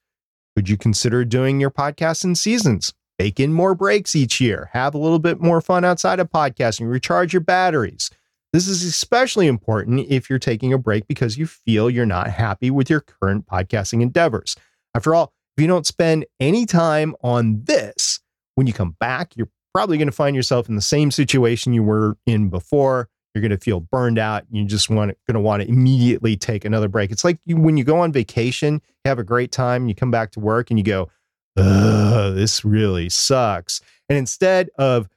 [0.55, 2.93] Could you consider doing your podcast in seasons?
[3.19, 4.69] Bake in more breaks each year.
[4.73, 6.91] Have a little bit more fun outside of podcasting.
[6.91, 8.11] Recharge your batteries.
[8.53, 12.71] This is especially important if you're taking a break because you feel you're not happy
[12.71, 14.55] with your current podcasting endeavors.
[14.95, 18.21] After all, if you don't spend any time on this,
[18.57, 21.83] when you come back, you're probably going to find yourself in the same situation you
[21.83, 23.09] were in before.
[23.35, 24.45] You're going to feel burned out.
[24.51, 27.11] You just want going to want to immediately take another break.
[27.11, 30.11] It's like you, when you go on vacation, you have a great time, you come
[30.11, 31.11] back to work and you go,
[31.55, 33.81] this really sucks.
[34.09, 35.09] And instead of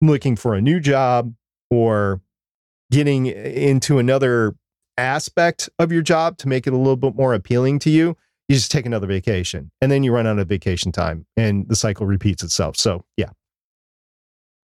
[0.00, 1.34] looking for a new job
[1.70, 2.20] or
[2.90, 4.54] getting into another
[4.96, 8.16] aspect of your job to make it a little bit more appealing to you,
[8.48, 11.76] you just take another vacation and then you run out of vacation time and the
[11.76, 12.76] cycle repeats itself.
[12.76, 13.30] So, yeah.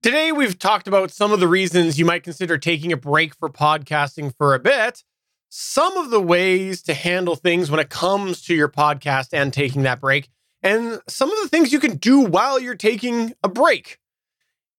[0.03, 3.49] Today, we've talked about some of the reasons you might consider taking a break for
[3.49, 5.03] podcasting for a bit,
[5.49, 9.83] some of the ways to handle things when it comes to your podcast and taking
[9.85, 10.29] that break,
[10.63, 13.99] and some of the things you can do while you're taking a break.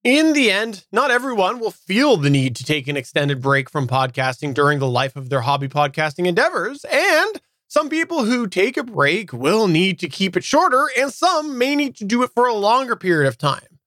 [0.04, 3.88] In the end, not everyone will feel the need to take an extended break from
[3.88, 6.86] podcasting during the life of their hobby podcasting endeavors.
[6.86, 7.42] And
[7.76, 11.76] some people who take a break will need to keep it shorter, and some may
[11.76, 13.80] need to do it for a longer period of time.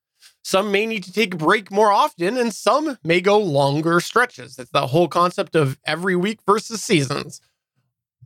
[0.43, 4.59] Some may need to take a break more often, and some may go longer stretches.
[4.59, 7.41] It's the whole concept of every week versus seasons.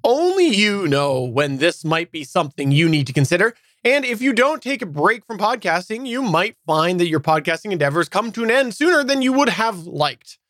[0.03, 3.55] Only you know when this might be something you need to consider.
[3.85, 7.71] And if you don't take a break from podcasting, you might find that your podcasting
[7.71, 10.41] endeavors come to an end sooner than you would have liked.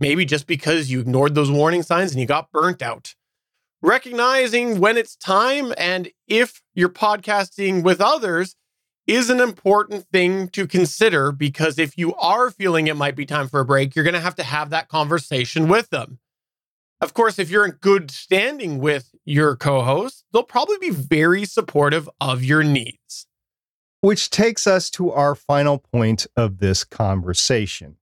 [0.00, 3.14] Maybe just because you ignored those warning signs and you got burnt out.
[3.86, 8.56] Recognizing when it's time and if you're podcasting with others
[9.06, 13.46] is an important thing to consider because if you are feeling it might be time
[13.46, 16.18] for a break, you're going to have to have that conversation with them.
[17.00, 21.44] Of course, if you're in good standing with your co host, they'll probably be very
[21.44, 23.28] supportive of your needs.
[24.00, 27.98] Which takes us to our final point of this conversation.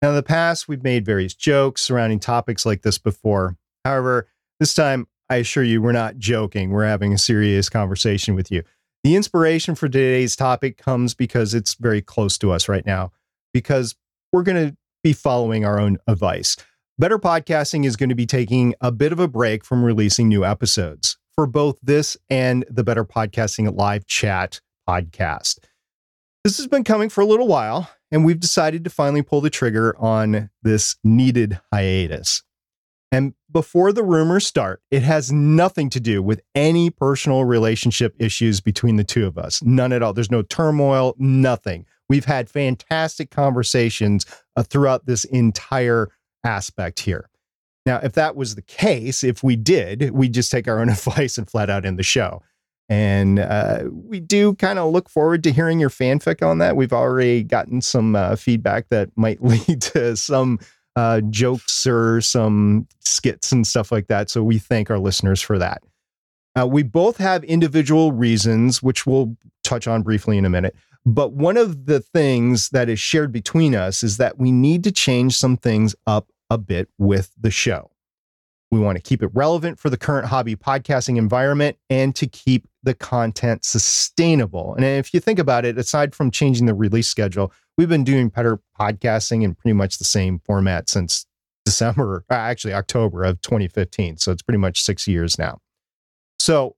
[0.00, 3.56] Now, in the past, we've made various jokes surrounding topics like this before.
[3.84, 4.28] However,
[4.60, 6.70] this time, I assure you, we're not joking.
[6.70, 8.62] We're having a serious conversation with you.
[9.02, 13.12] The inspiration for today's topic comes because it's very close to us right now,
[13.52, 13.94] because
[14.32, 16.56] we're going to be following our own advice.
[16.98, 20.44] Better Podcasting is going to be taking a bit of a break from releasing new
[20.44, 25.58] episodes for both this and the Better Podcasting live chat podcast.
[26.44, 29.50] This has been coming for a little while, and we've decided to finally pull the
[29.50, 32.42] trigger on this needed hiatus.
[33.14, 38.60] And before the rumors start, it has nothing to do with any personal relationship issues
[38.60, 39.62] between the two of us.
[39.62, 40.12] None at all.
[40.12, 41.86] There's no turmoil, nothing.
[42.08, 46.10] We've had fantastic conversations uh, throughout this entire
[46.42, 47.30] aspect here.
[47.86, 51.38] Now, if that was the case, if we did, we'd just take our own advice
[51.38, 52.42] and flat out in the show.
[52.88, 56.74] And uh, we do kind of look forward to hearing your fanfic on that.
[56.74, 60.58] We've already gotten some uh, feedback that might lead to some
[60.96, 64.30] uh, jokes or some skits and stuff like that.
[64.30, 65.82] So we thank our listeners for that.
[66.58, 70.76] Uh, we both have individual reasons, which we'll touch on briefly in a minute.
[71.04, 74.92] But one of the things that is shared between us is that we need to
[74.92, 77.90] change some things up a bit with the show.
[78.74, 82.66] We want to keep it relevant for the current hobby podcasting environment and to keep
[82.82, 84.74] the content sustainable.
[84.74, 88.30] And if you think about it, aside from changing the release schedule, we've been doing
[88.30, 91.24] better podcasting in pretty much the same format since
[91.64, 94.16] December, uh, actually October of 2015.
[94.16, 95.60] So it's pretty much six years now.
[96.40, 96.74] So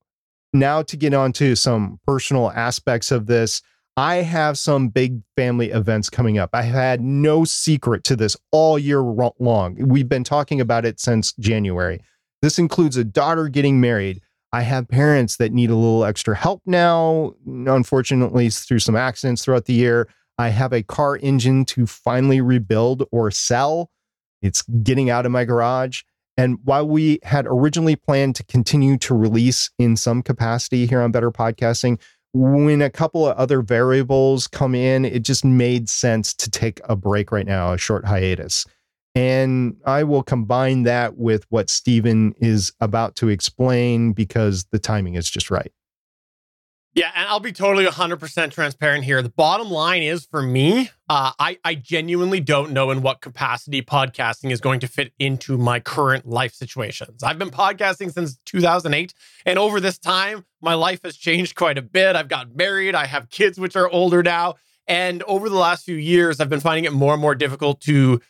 [0.53, 3.63] now to get on to some personal aspects of this,
[3.99, 6.51] I have some big family events coming up.
[6.53, 9.77] I had no secret to this all year long.
[9.79, 12.03] We've been talking about it since January.
[12.43, 14.21] This includes a daughter getting married.
[14.53, 19.65] I have parents that need a little extra help now, unfortunately, through some accidents throughout
[19.65, 20.09] the year.
[20.39, 23.91] I have a car engine to finally rebuild or sell.
[24.43, 26.03] It's getting out of my garage.
[26.37, 31.11] And while we had originally planned to continue to release in some capacity here on
[31.11, 31.99] Better Podcasting,
[32.37, 36.95] when a couple of other variables come in, it just made sense to take a
[36.95, 38.67] break right now, a short hiatus.
[39.15, 45.15] And I will combine that with what Stephen is about to explain because the timing
[45.15, 45.73] is just right.
[46.97, 49.21] Yeah, and I'll be totally 100% transparent here.
[49.21, 53.83] The bottom line is for me, uh, I, I genuinely don't know in what capacity
[53.83, 57.23] podcasting is going to fit into my current life situations.
[57.23, 59.13] I've been podcasting since 2008,
[59.45, 62.17] and over this time, my life has changed quite a bit.
[62.17, 64.55] I've got married, I have kids, which are older now.
[64.89, 68.23] And over the last few years, I've been finding it more and more difficult to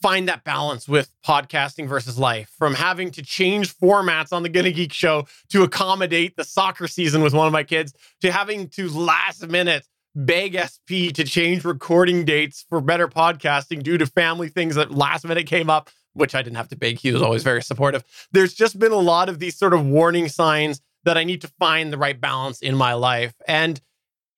[0.00, 4.70] find that balance with podcasting versus life from having to change formats on the Gonna
[4.70, 8.88] Geek show to accommodate the soccer season with one of my kids to having to
[8.88, 14.74] last minute beg SP to change recording dates for better podcasting due to family things
[14.74, 16.98] that last minute came up, which I didn't have to beg.
[16.98, 18.04] He was always very supportive.
[18.32, 21.48] There's just been a lot of these sort of warning signs that I need to
[21.58, 23.34] find the right balance in my life.
[23.46, 23.80] And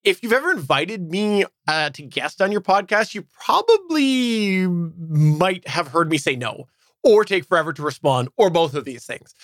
[0.04, 5.88] if you've ever invited me uh, to guest on your podcast, you probably might have
[5.88, 6.66] heard me say no
[7.02, 9.34] or take forever to respond or both of these things.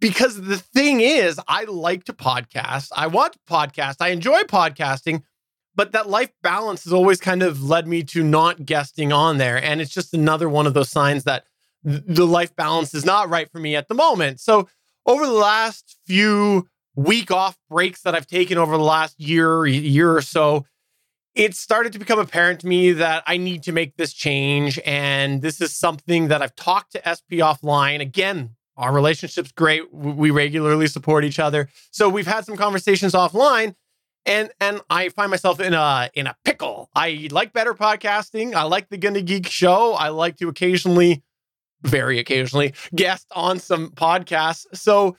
[0.00, 2.88] Because the thing is, I like to podcast.
[2.96, 3.96] I want to podcast.
[4.00, 5.22] I enjoy podcasting,
[5.74, 9.62] but that life balance has always kind of led me to not guesting on there.
[9.62, 11.44] And it's just another one of those signs that
[11.84, 14.40] the life balance is not right for me at the moment.
[14.40, 14.68] So
[15.06, 20.16] over the last few week off breaks that I've taken over the last year, year
[20.16, 20.64] or so,
[21.34, 24.80] it started to become apparent to me that I need to make this change.
[24.84, 28.00] And this is something that I've talked to SP offline.
[28.00, 29.92] Again, our relationship's great.
[29.92, 31.68] We regularly support each other.
[31.90, 33.74] So we've had some conversations offline.
[34.24, 36.90] And and I find myself in a in a pickle.
[36.96, 38.54] I like better podcasting.
[38.54, 39.92] I like the Gonna Geek show.
[39.92, 41.22] I like to occasionally,
[41.82, 44.66] very occasionally, guest on some podcasts.
[44.74, 45.16] So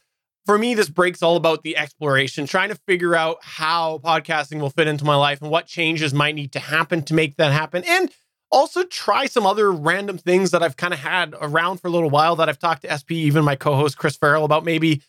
[0.48, 4.70] for me, this break's all about the exploration, trying to figure out how podcasting will
[4.70, 7.84] fit into my life and what changes might need to happen to make that happen.
[7.86, 8.10] And
[8.50, 12.10] also try some other random things that I've kind of had around for a little
[12.10, 15.02] while that I've talked to SP, even my co host Chris Farrell, about maybe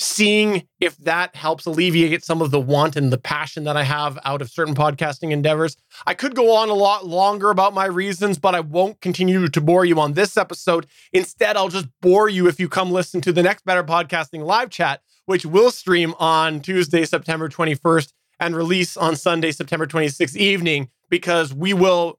[0.00, 4.18] seeing if that helps alleviate some of the want and the passion that I have
[4.24, 5.76] out of certain podcasting endeavors.
[6.06, 9.60] I could go on a lot longer about my reasons, but I won't continue to
[9.60, 10.86] bore you on this episode.
[11.12, 14.70] Instead, I'll just bore you if you come listen to the next Better Podcasting live
[14.70, 20.88] chat, which will stream on Tuesday, September 21st and release on Sunday, September 26th evening,
[21.10, 22.18] because we will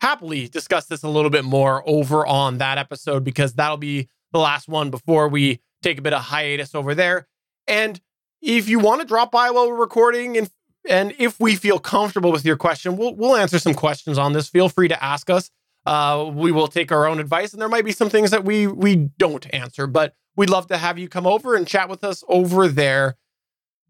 [0.00, 4.40] happily discuss this a little bit more over on that episode because that'll be the
[4.40, 7.26] last one before we take a bit of hiatus over there.
[7.66, 8.00] And
[8.42, 10.50] if you want to drop by while we're recording and
[10.88, 14.48] and if we feel comfortable with your question, we'll we'll answer some questions on this.
[14.48, 15.50] Feel free to ask us.
[15.86, 18.66] Uh, we will take our own advice, and there might be some things that we
[18.66, 22.24] we don't answer, but we'd love to have you come over and chat with us
[22.28, 23.16] over there.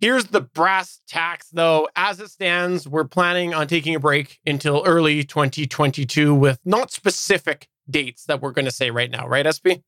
[0.01, 1.89] Here's the brass tacks, though.
[1.95, 7.69] As it stands, we're planning on taking a break until early 2022 with not specific
[7.89, 9.85] dates that we're going to say right now, right, SP?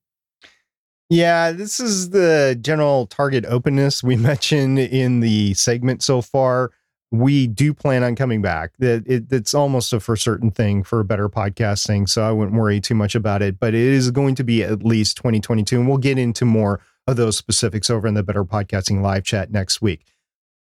[1.13, 6.71] Yeah, this is the general target openness we mentioned in the segment so far.
[7.11, 8.71] We do plan on coming back.
[8.79, 12.57] That it, it's almost a for certain thing for a better podcasting, so I wouldn't
[12.57, 13.59] worry too much about it.
[13.59, 17.15] But it is going to be at least 2022, and we'll get into more of
[17.15, 20.07] those specifics over in the Better Podcasting live chat next week.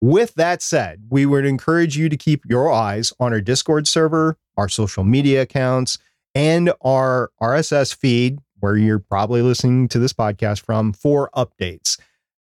[0.01, 4.39] With that said, we would encourage you to keep your eyes on our Discord server,
[4.57, 5.99] our social media accounts,
[6.35, 11.99] and our RSS feed where you're probably listening to this podcast from for updates,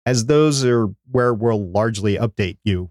[0.06, 2.90] as those are where we'll largely update you.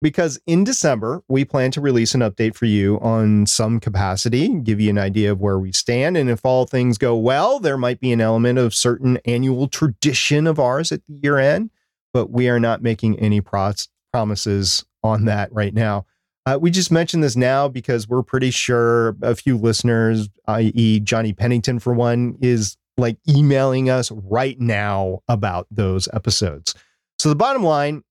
[0.00, 4.80] Because in December, we plan to release an update for you on some capacity, give
[4.80, 6.16] you an idea of where we stand.
[6.16, 10.48] And if all things go well, there might be an element of certain annual tradition
[10.48, 11.70] of ours at the year end,
[12.12, 16.04] but we are not making any pros- promises on that right now.
[16.44, 21.32] Uh, we just mentioned this now because we're pretty sure a few listeners, i.e., Johnny
[21.32, 26.74] Pennington, for one, is like emailing us right now about those episodes.
[27.18, 28.02] So, the bottom line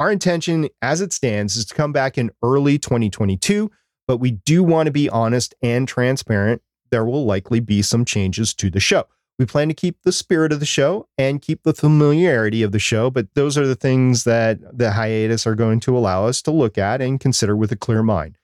[0.00, 3.70] our intention as it stands is to come back in early 2022,
[4.08, 6.62] but we do want to be honest and transparent.
[6.90, 9.04] There will likely be some changes to the show.
[9.40, 12.78] We plan to keep the spirit of the show and keep the familiarity of the
[12.78, 16.50] show, but those are the things that the hiatus are going to allow us to
[16.50, 18.36] look at and consider with a clear mind.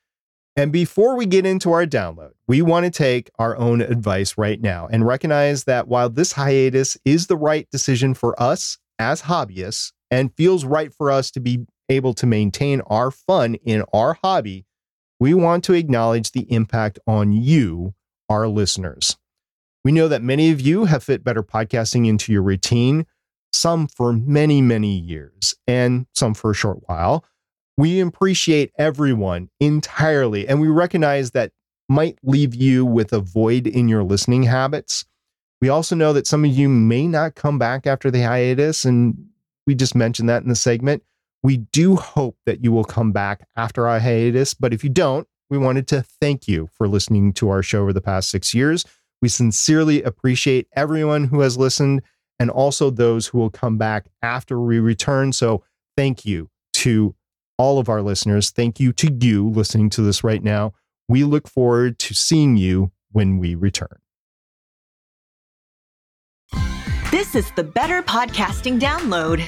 [0.57, 4.59] And before we get into our download, we want to take our own advice right
[4.59, 9.93] now and recognize that while this hiatus is the right decision for us as hobbyists
[10.11, 14.65] and feels right for us to be able to maintain our fun in our hobby,
[15.21, 17.93] we want to acknowledge the impact on you,
[18.31, 19.19] our listeners.
[19.87, 23.07] We know that many of you have fit better podcasting into your routine,
[23.53, 27.25] some for many, many years, and some for a short while.
[27.77, 31.53] We appreciate everyone entirely, and we recognize that
[31.89, 35.05] might leave you with a void in your listening habits.
[35.61, 39.29] We also know that some of you may not come back after the hiatus, and
[39.69, 41.05] we just mentioned that in the segment.
[41.45, 45.29] We do hope that you will come back after our hiatus, but if you don't,
[45.49, 48.85] we wanted to thank you for listening to our show over the past six years.
[49.23, 52.03] We sincerely appreciate everyone who has listened
[52.39, 55.33] and also those who will come back after we return.
[55.33, 55.65] So
[55.97, 57.15] thank you to
[57.59, 58.51] all of our listeners.
[58.51, 60.75] Thank you to you listening to this right now.
[61.09, 63.99] We look forward to seeing you when we return.
[67.11, 69.43] This is the Better Podcasting Download.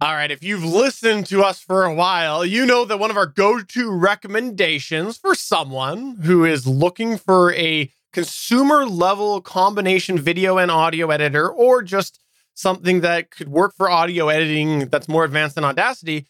[0.00, 3.16] All right, if you've listened to us for a while, you know that one of
[3.16, 10.58] our go to recommendations for someone who is looking for a consumer level combination video
[10.58, 12.20] and audio editor or just
[12.54, 16.26] something that could work for audio editing that's more advanced than Audacity,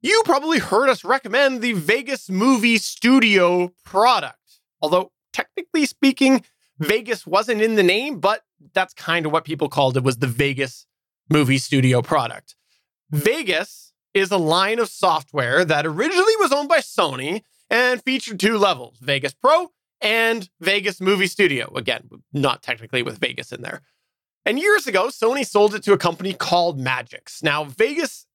[0.00, 4.60] you probably heard us recommend the Vegas Movie Studio product.
[4.80, 6.44] Although, technically speaking,
[6.78, 8.42] Vegas wasn't in the name, but
[8.74, 10.86] that's kind of what people called it was the Vegas
[11.28, 12.54] Movie Studio product.
[13.10, 18.58] Vegas is a line of software that originally was owned by Sony and featured two
[18.58, 21.72] levels, Vegas Pro and Vegas Movie Studio.
[21.74, 23.80] Again, not technically with Vegas in there.
[24.44, 27.42] And years ago, Sony sold it to a company called Magix.
[27.42, 28.26] Now, Vegas,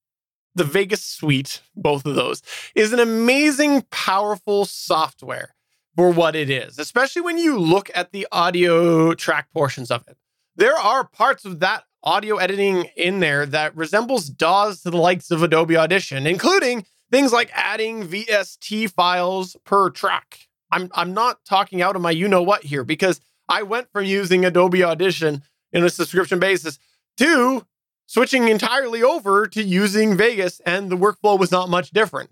[0.54, 2.42] the Vegas Suite, both of those,
[2.76, 5.56] is an amazing, powerful software
[5.96, 10.18] for what it is, especially when you look at the audio track portions of it.
[10.56, 15.32] There are parts of that audio editing in there that resembles DAWs to the likes
[15.32, 20.48] of Adobe Audition, including things like adding VST files per track.
[20.72, 24.06] I'm I'm not talking out of my you know what here because I went from
[24.06, 26.80] using Adobe Audition in a subscription basis
[27.18, 27.66] to
[28.08, 32.32] switching entirely over to using Vegas and the workflow was not much different.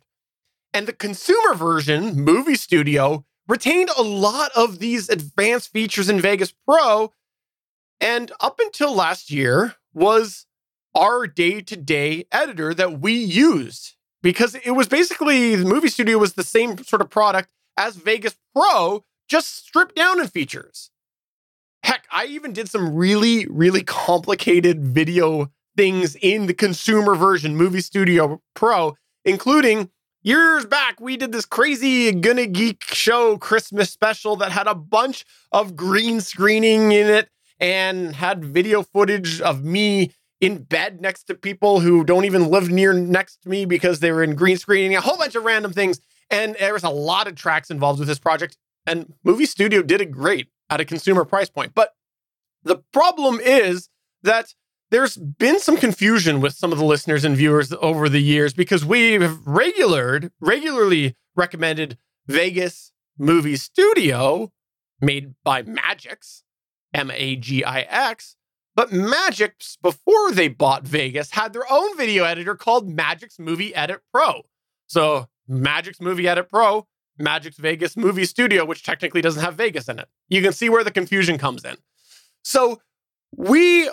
[0.74, 6.54] And the consumer version, Movie Studio, retained a lot of these advanced features in Vegas
[6.66, 7.12] Pro
[8.02, 10.48] and up until last year was
[10.96, 16.44] our day-to-day editor that we used because it was basically the movie studio was the
[16.44, 20.90] same sort of product as Vegas Pro, just stripped down in features.
[21.84, 27.82] Heck, I even did some really, really complicated video things in the consumer version, Movie
[27.82, 29.90] Studio Pro, including
[30.22, 35.26] years back, we did this crazy Gonna Geek show Christmas special that had a bunch
[35.52, 37.30] of green screening in it
[37.62, 42.70] and had video footage of me in bed next to people who don't even live
[42.70, 45.72] near next to me because they were in green screening, a whole bunch of random
[45.72, 46.02] things.
[46.32, 48.58] And there was a lot of tracks involved with this project.
[48.88, 51.74] And Movie Studio did it great at a consumer price point.
[51.76, 51.94] But
[52.64, 53.90] the problem is
[54.24, 54.56] that
[54.90, 58.84] there's been some confusion with some of the listeners and viewers over the years because
[58.84, 61.98] we have regulared, regularly recommended
[62.28, 64.52] Vegas Movie Studio,
[65.00, 66.44] made by Magix,
[66.94, 68.36] M A G I X,
[68.76, 74.02] but Magix, before they bought Vegas, had their own video editor called Magix Movie Edit
[74.14, 74.44] Pro.
[74.88, 76.88] So Magix Movie Edit Pro,
[77.20, 80.08] Magix Vegas Movie Studio, which technically doesn't have Vegas in it.
[80.30, 81.76] You can see where the confusion comes in.
[82.44, 82.82] So
[83.36, 83.90] we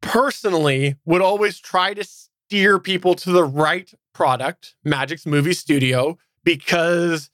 [0.00, 7.30] personally would always try to steer people to the right product, Magix Movie Studio, because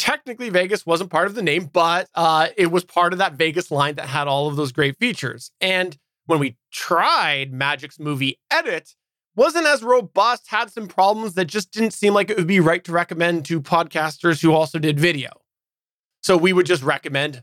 [0.00, 3.70] technically Vegas wasn't part of the name, but uh, it was part of that Vegas
[3.70, 5.52] line that had all of those great features.
[5.60, 8.94] And when we tried Magix Movie Edit,
[9.36, 12.82] wasn't as robust, had some problems that just didn't seem like it would be right
[12.84, 15.28] to recommend to podcasters who also did video.
[16.22, 17.42] So we would just recommend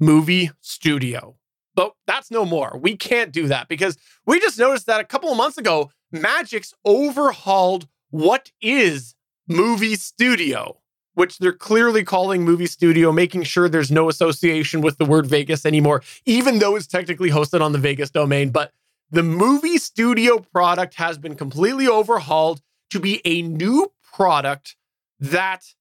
[0.00, 1.36] Movie Studio.
[1.76, 2.78] But that's no more.
[2.82, 3.96] We can't do that because
[4.26, 9.14] we just noticed that a couple of months ago, Magic's overhauled what is
[9.46, 10.81] Movie Studio
[11.14, 15.66] which they're clearly calling movie studio, making sure there's no association with the word Vegas
[15.66, 18.50] anymore, even though it's technically hosted on the Vegas domain.
[18.50, 18.72] But
[19.10, 24.76] the movie studio product has been completely overhauled to be a new product
[25.20, 25.74] that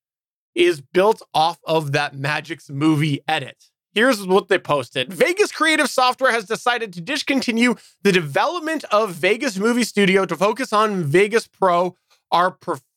[0.53, 3.65] is built off of that Magix movie edit.
[3.93, 9.57] Here's what they posted Vegas Creative Software has decided to discontinue the development of Vegas
[9.57, 11.95] Movie Studio to focus on Vegas Pro,
[12.31, 12.51] our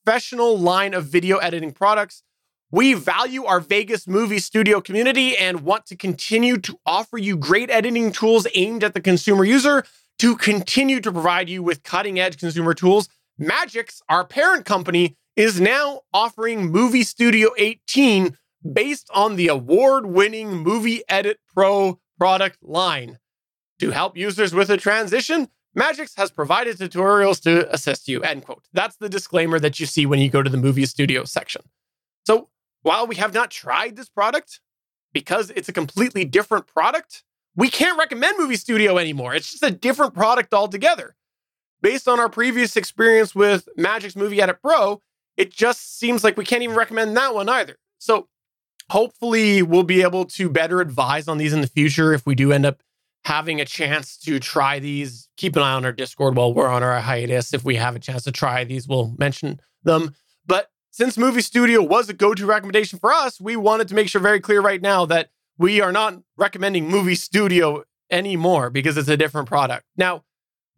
[0.05, 2.23] professional line of video editing products.
[2.71, 7.71] We value our Vegas movie studio community and want to continue to offer you great
[7.71, 9.85] editing tools aimed at the consumer user
[10.19, 13.09] to continue to provide you with cutting edge consumer tools.
[13.41, 18.37] Magix, our parent company, is now offering Movie Studio 18
[18.73, 23.19] based on the award winning Movie Edit Pro product line.
[23.81, 28.23] To help users with a transition, Magix has provided tutorials to assist you.
[28.23, 28.65] End quote.
[28.73, 31.63] That's the disclaimer that you see when you go to the movie studio section.
[32.27, 32.49] So
[32.83, 34.61] while we have not tried this product,
[35.13, 37.25] because it's a completely different product,
[37.57, 39.35] we can't recommend Movie Studio anymore.
[39.35, 41.15] It's just a different product altogether.
[41.81, 45.01] Based on our previous experience with Magix Movie Edit Pro,
[45.37, 47.77] it just seems like we can't even recommend that one either.
[47.99, 48.29] So
[48.91, 52.53] hopefully we'll be able to better advise on these in the future if we do
[52.53, 52.83] end up
[53.25, 55.29] having a chance to try these.
[55.37, 57.55] Keep an eye on our Discord while we're on our hiatus.
[57.55, 60.15] If we have a chance to try these, we'll mention them.
[60.47, 64.09] But since Movie Studio was a go to recommendation for us, we wanted to make
[64.09, 69.09] sure very clear right now that we are not recommending Movie Studio anymore because it's
[69.09, 69.85] a different product.
[69.97, 70.25] Now,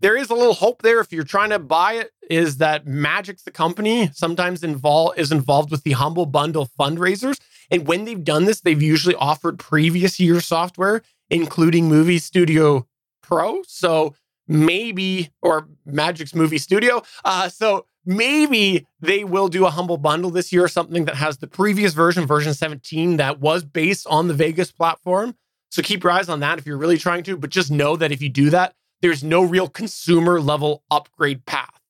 [0.01, 3.44] there is a little hope there if you're trying to buy it is that Magix
[3.44, 7.38] the company sometimes involved is involved with the humble bundle fundraisers
[7.70, 12.87] and when they've done this they've usually offered previous year software including Movie Studio
[13.22, 13.62] Pro.
[13.66, 14.14] So
[14.49, 17.03] maybe, or Magix movie studio.
[17.24, 21.47] Uh, so maybe they will do a humble bundle this year, something that has the
[21.47, 25.35] previous version, version 17, that was based on the Vegas platform.
[25.70, 27.37] So keep your eyes on that if you're really trying to.
[27.37, 31.81] But just know that if you do that, there's no real consumer level upgrade path.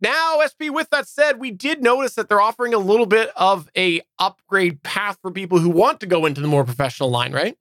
[0.00, 3.70] Now, SP, with that said, we did notice that they're offering a little bit of
[3.76, 7.56] a upgrade path for people who want to go into the more professional line, right?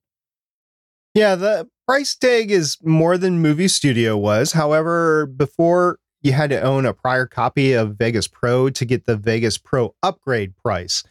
[1.16, 4.52] Yeah, the price tag is more than Movie Studio was.
[4.52, 9.16] However, before you had to own a prior copy of Vegas Pro to get the
[9.16, 11.04] Vegas Pro upgrade price.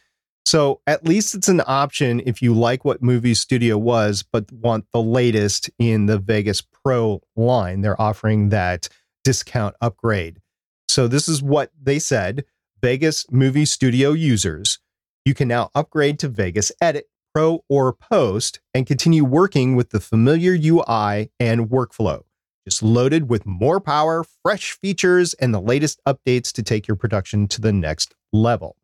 [0.45, 4.85] So at least it's an option if you like what Movie Studio was, but want
[4.93, 7.81] the latest in the Vegas Pro line.
[7.81, 8.87] They're offering that
[9.23, 10.39] discount upgrade.
[10.87, 12.45] So this is what they said
[12.79, 14.77] Vegas Movie Studio users,
[15.25, 19.99] you can now upgrade to Vegas Edit, Pro, or Post and continue working with the
[19.99, 22.23] familiar UI and workflow.
[22.65, 27.49] Just loaded with more power, fresh features, and the latest updates to take your production
[27.49, 28.77] to the next level.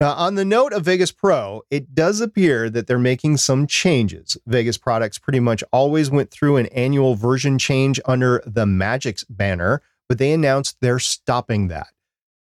[0.00, 4.38] Now, on the note of Vegas Pro, it does appear that they're making some changes.
[4.46, 9.82] Vegas products pretty much always went through an annual version change under the Magix banner,
[10.08, 11.88] but they announced they're stopping that.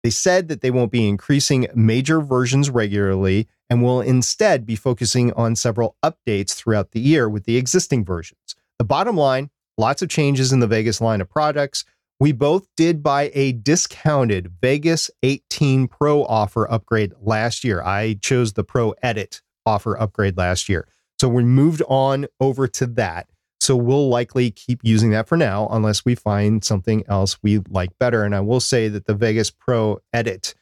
[0.03, 5.33] They said that they won't be increasing major versions regularly and will instead be focusing
[5.33, 8.57] on several updates throughout the year with the existing versions.
[8.79, 11.85] The bottom line lots of changes in the Vegas line of products.
[12.21, 17.83] We both did buy a discounted Vegas 18 Pro offer upgrade last year.
[17.83, 20.87] I chose the Pro Edit offer upgrade last year.
[21.21, 23.29] So we moved on over to that.
[23.63, 27.97] So we'll likely keep using that for now, unless we find something else we like
[27.97, 28.25] better.
[28.25, 30.57] And I will say that the Vegas Pro Edit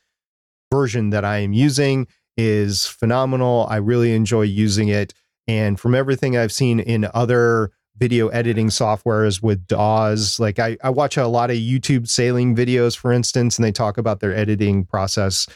[0.71, 3.67] version that I am using is phenomenal.
[3.71, 5.15] I really enjoy using it.
[5.49, 10.91] And from everything I've seen in other video editing softwares with DAWs, like I, I
[10.91, 14.85] watch a lot of YouTube sailing videos, for instance, and they talk about their editing
[14.85, 15.47] process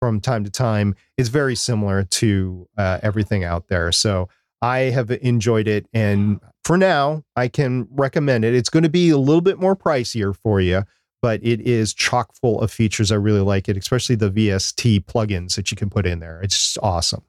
[0.00, 0.96] from time to time.
[1.16, 3.92] It's very similar to uh, everything out there.
[3.92, 4.28] So
[4.62, 5.86] I have enjoyed it.
[5.92, 8.54] And for now, I can recommend it.
[8.54, 10.84] It's going to be a little bit more pricier for you,
[11.22, 13.12] but it is chock full of features.
[13.12, 16.40] I really like it, especially the VST plugins that you can put in there.
[16.42, 17.22] It's just awesome.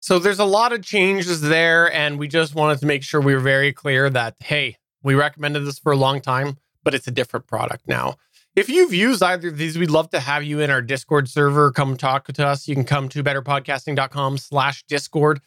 [0.00, 1.92] So there's a lot of changes there.
[1.92, 5.60] And we just wanted to make sure we were very clear that, hey, we recommended
[5.60, 8.16] this for a long time, but it's a different product now.
[8.54, 11.72] If you've used either of these, we'd love to have you in our Discord server.
[11.72, 12.68] Come talk to us.
[12.68, 15.40] You can come to betterpodcasting.com slash Discord.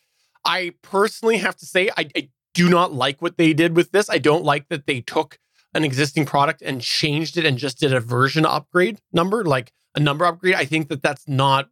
[0.46, 4.10] I personally have to say, I, I do not like what they did with this.
[4.10, 5.39] I don't like that they took
[5.74, 10.00] an existing product and changed it and just did a version upgrade number, like a
[10.00, 10.56] number upgrade.
[10.56, 11.70] I think that that's not.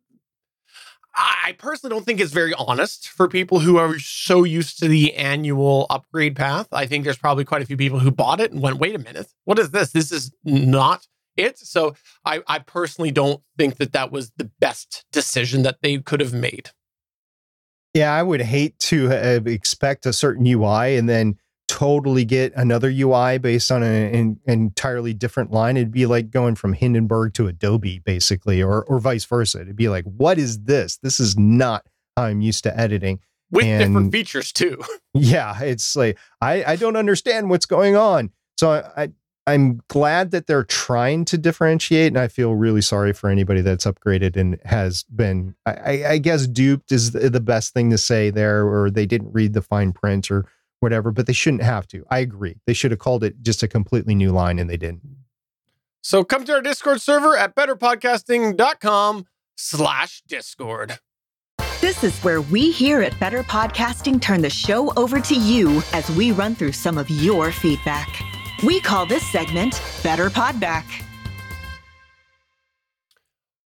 [1.16, 5.14] I personally don't think it's very honest for people who are so used to the
[5.14, 6.68] annual upgrade path.
[6.72, 9.00] I think there's probably quite a few people who bought it and went, wait a
[9.00, 9.92] minute, what is this?
[9.92, 11.08] This is not
[11.38, 11.60] it.
[11.60, 11.94] So
[12.26, 16.34] I, I personally don't think that that was the best decision that they could have
[16.34, 16.72] made.
[17.94, 21.38] Yeah, I would hate to uh, expect a certain UI and then
[21.68, 25.78] totally get another UI based on an, an, entirely different line.
[25.78, 29.62] It'd be like going from Hindenburg to Adobe, basically, or or vice versa.
[29.62, 30.98] It'd be like, what is this?
[30.98, 31.86] This is not
[32.18, 33.20] how I'm used to editing.
[33.52, 34.82] With and, different features too.
[35.16, 38.32] Yeah, it's like I, I don't understand what's going on.
[38.58, 39.10] So I, I
[39.46, 43.86] I'm glad that they're trying to differentiate, and I feel really sorry for anybody that's
[43.86, 48.66] upgraded and has been, I, I, guess, duped is the best thing to say there,
[48.66, 50.46] or they didn't read the fine print or
[50.80, 51.12] whatever.
[51.12, 52.06] But they shouldn't have to.
[52.10, 52.56] I agree.
[52.66, 55.02] They should have called it just a completely new line, and they didn't.
[56.02, 59.26] So come to our Discord server at betterpodcasting.com
[59.58, 61.00] slash Discord.
[61.82, 66.10] This is where we here at Better Podcasting turn the show over to you as
[66.12, 68.24] we run through some of your feedback.
[68.66, 70.86] We call this segment Better Podback.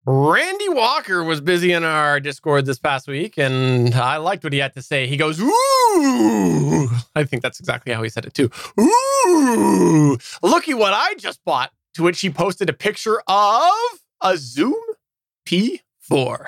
[0.06, 4.60] Randy Walker was busy in our Discord this past week, and I liked what he
[4.60, 5.08] had to say.
[5.08, 8.50] He goes, Ooh, I think that's exactly how he said it too.
[8.80, 11.72] Ooh, looky what I just bought.
[11.96, 13.72] To which he posted a picture of
[14.22, 14.80] a Zoom
[15.46, 16.48] P4.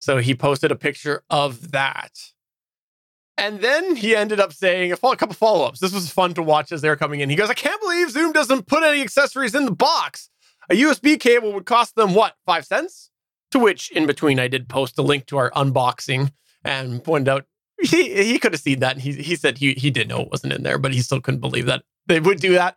[0.00, 2.32] So he posted a picture of that.
[3.38, 5.80] And then he ended up saying a, couple follow ups.
[5.80, 7.30] This was fun to watch as they were coming in.
[7.30, 10.30] He goes, I can't believe Zoom doesn't put any accessories in the box.
[10.70, 13.10] A USB cable would cost them what, five cents?
[13.52, 16.30] To which, in between, I did post a link to our unboxing
[16.64, 17.46] and pointed out
[17.82, 18.98] he, he could have seen that.
[18.98, 21.40] He, he said he, he did know it wasn't in there, but he still couldn't
[21.40, 22.76] believe that they would do that.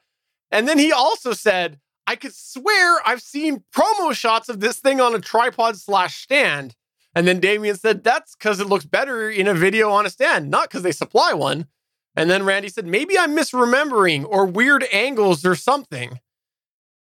[0.51, 5.01] And then he also said, I could swear I've seen promo shots of this thing
[5.01, 6.76] on a tripod slash stand.
[7.16, 10.51] And then Damien said, that's because it looks better in a video on a stand,
[10.51, 11.68] not because they supply one.
[12.16, 16.20] And then Randy said, maybe I'm misremembering or weird angles or something.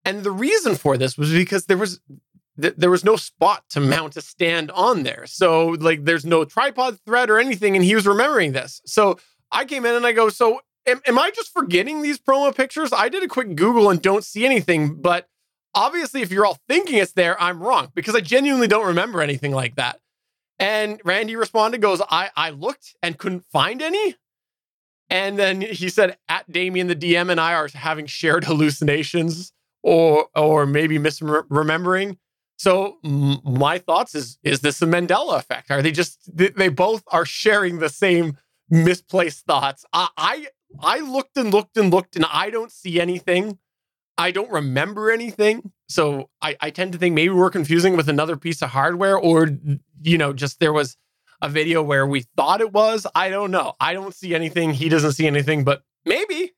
[0.05, 2.01] And the reason for this was because there was
[2.61, 5.27] th- there was no spot to mount a stand on there.
[5.27, 7.75] So like there's no tripod thread or anything.
[7.75, 8.81] And he was remembering this.
[8.87, 9.19] So
[9.51, 12.93] I came in and I go, so am, am I just forgetting these promo pictures?
[12.93, 15.29] I did a quick Google and don't see anything, but
[15.75, 19.53] obviously if you're all thinking it's there, I'm wrong because I genuinely don't remember anything
[19.53, 20.01] like that.
[20.59, 24.17] And Randy responded, goes, I, I looked and couldn't find any.
[25.11, 29.53] And then he said, at Damien, the DM and I are having shared hallucinations
[29.83, 32.17] or or maybe misremembering.
[32.57, 35.71] So m- my thoughts is is this a Mandela effect?
[35.71, 38.39] Are they just they, both are sharing the same
[38.71, 39.85] misplaced thoughts?
[39.93, 40.47] I, I
[40.81, 43.59] I looked and looked and looked and I don't see anything.
[44.17, 45.73] I don't remember anything.
[45.89, 49.51] So I, I tend to think maybe we're confusing with another piece of hardware or
[50.03, 50.97] you know, just there was
[51.43, 53.07] a video where we thought it was.
[53.15, 53.75] I don't know.
[53.81, 54.73] I don't see anything.
[54.73, 56.53] He doesn't see anything, but maybe.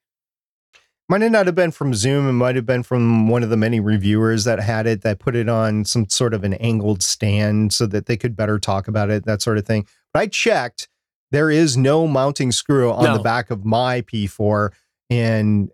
[1.08, 2.28] Might have not have been from Zoom.
[2.28, 5.36] It might have been from one of the many reviewers that had it that put
[5.36, 9.08] it on some sort of an angled stand so that they could better talk about
[9.10, 9.86] it, that sort of thing.
[10.12, 10.88] But I checked.
[11.30, 13.16] There is no mounting screw on No.
[13.16, 14.72] the back of my P4.
[15.08, 15.70] And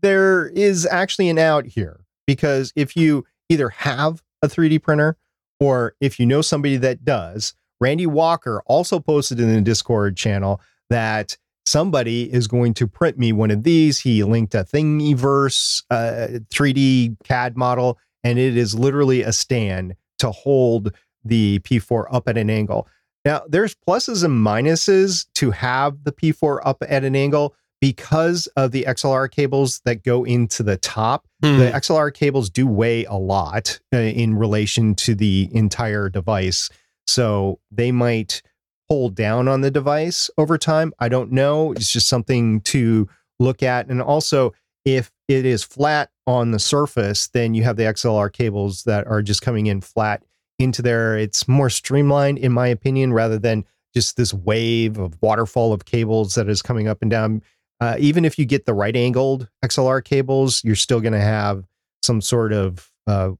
[0.00, 5.16] there is actually an out here because if you either have a 3D printer
[5.62, 10.60] or if you know somebody that does, Randy Walker also posted in the Discord channel
[10.90, 14.00] that somebody is going to print me one of these.
[14.00, 20.32] He linked a Thingiverse uh, 3D CAD model, and it is literally a stand to
[20.32, 20.94] hold
[21.24, 22.88] the P4 up at an angle.
[23.24, 28.70] Now, there's pluses and minuses to have the P4 up at an angle because of
[28.70, 31.26] the XLR cables that go into the top.
[31.42, 31.58] Hmm.
[31.58, 36.70] The XLR cables do weigh a lot uh, in relation to the entire device.
[37.08, 38.40] So they might
[38.88, 40.92] pull down on the device over time.
[41.00, 41.72] I don't know.
[41.72, 43.08] It's just something to
[43.40, 43.88] look at.
[43.88, 44.52] And also,
[44.84, 49.22] if it is flat on the surface, then you have the XLR cables that are
[49.22, 50.22] just coming in flat
[50.60, 51.18] into there.
[51.18, 56.36] It's more streamlined, in my opinion, rather than just this wave of waterfall of cables
[56.36, 57.42] that is coming up and down.
[57.82, 61.64] Uh, even if you get the right angled XLR cables, you're still going to have
[62.00, 63.30] some sort of uh,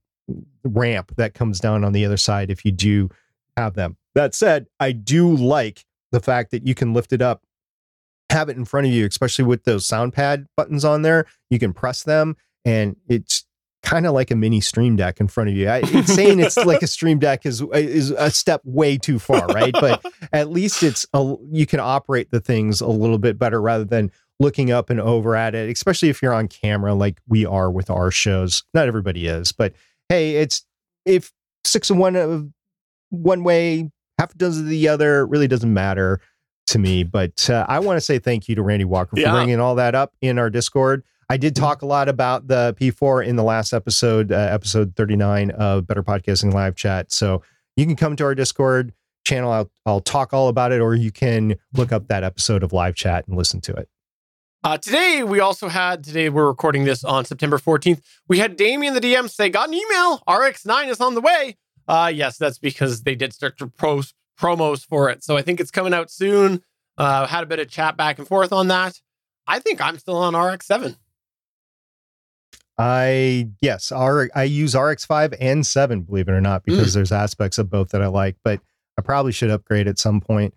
[0.65, 3.09] ramp that comes down on the other side if you do
[3.57, 3.97] have them.
[4.17, 7.45] That said, I do like the fact that you can lift it up,
[8.31, 11.27] have it in front of you, especially with those sound pad buttons on there.
[11.49, 13.45] You can press them, and it's
[13.85, 15.69] kind of like a mini stream deck in front of you.
[15.69, 19.47] I, it's saying it's like a stream deck is is a step way too far,
[19.47, 19.73] right?
[19.73, 23.85] But at least it's a, you can operate the things a little bit better rather
[23.85, 24.11] than
[24.43, 27.89] looking up and over at it, especially if you're on camera like we are with
[27.89, 28.65] our shows.
[28.75, 29.73] Not everybody is, but
[30.09, 30.67] hey, it's
[31.07, 31.33] if
[31.65, 32.49] six of one of
[33.11, 36.21] one way, half a dozen of the other, it really doesn't matter
[36.67, 37.05] to me.
[37.05, 39.33] But uh, I want to say thank you to Randy Walker for Yeah.
[39.33, 41.05] bringing all that up in our Discord.
[41.29, 45.51] I did talk a lot about the P4 in the last episode, uh, episode 39
[45.53, 47.11] of Better Podcasting Live Chat.
[47.13, 47.43] So
[47.77, 48.93] you can come to our Discord
[49.25, 49.51] channel.
[49.51, 52.97] I'll, I'll talk all about it, or you can look up that episode of Live
[52.97, 53.89] Chat and listen to it.
[54.65, 58.01] Uh, today, we also had, today we're recording this on September 14th.
[58.29, 60.21] We had Damien, the DM, say, got an email.
[60.29, 61.57] RX9 is on the way.
[61.89, 65.25] Uh, yes, that's because they did start to post promos for it.
[65.25, 66.63] So I think it's coming out soon.
[66.97, 69.01] Uh, had a bit of chat back and forth on that.
[69.49, 70.97] I think I'm still on RX7.
[72.79, 77.59] I yes, R, I use RX5 and 7, believe it or not, because there's aspects
[77.59, 78.61] of both that I like, but
[78.97, 80.55] I probably should upgrade at some point.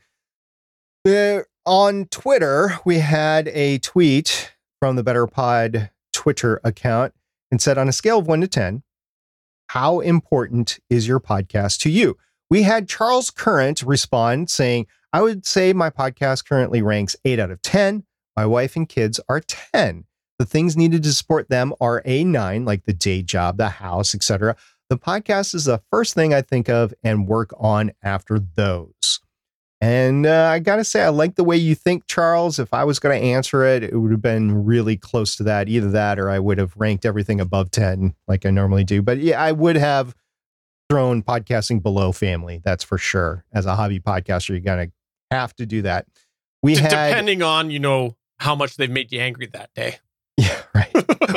[1.04, 7.14] There on Twitter, we had a tweet from the Better Pod Twitter account
[7.52, 8.84] and said on a scale of 1 to 10,
[9.68, 12.18] how important is your podcast to you?
[12.50, 17.52] We had Charles Current respond saying, I would say my podcast currently ranks 8 out
[17.52, 18.04] of 10.
[18.36, 20.06] My wife and kids are 10.
[20.38, 24.14] The things needed to support them are a nine, like the day job, the house,
[24.14, 24.56] etc.
[24.90, 29.22] The podcast is the first thing I think of and work on after those.
[29.82, 32.60] And uh, I got to say, I like the way you think, Charles.
[32.60, 35.68] If I was going to answer it, it would have been really close to that.
[35.68, 39.02] Either that or I would have ranked everything above 10 like I normally do.
[39.02, 40.16] But yeah, I would have
[40.90, 42.62] thrown podcasting below family.
[42.64, 43.46] That's for sure.
[43.54, 44.94] As a hobby podcaster, you're going to
[45.32, 46.08] have to do that.
[46.64, 47.10] We D- had.
[47.10, 49.98] Depending on, you know, how much they've made you angry that day.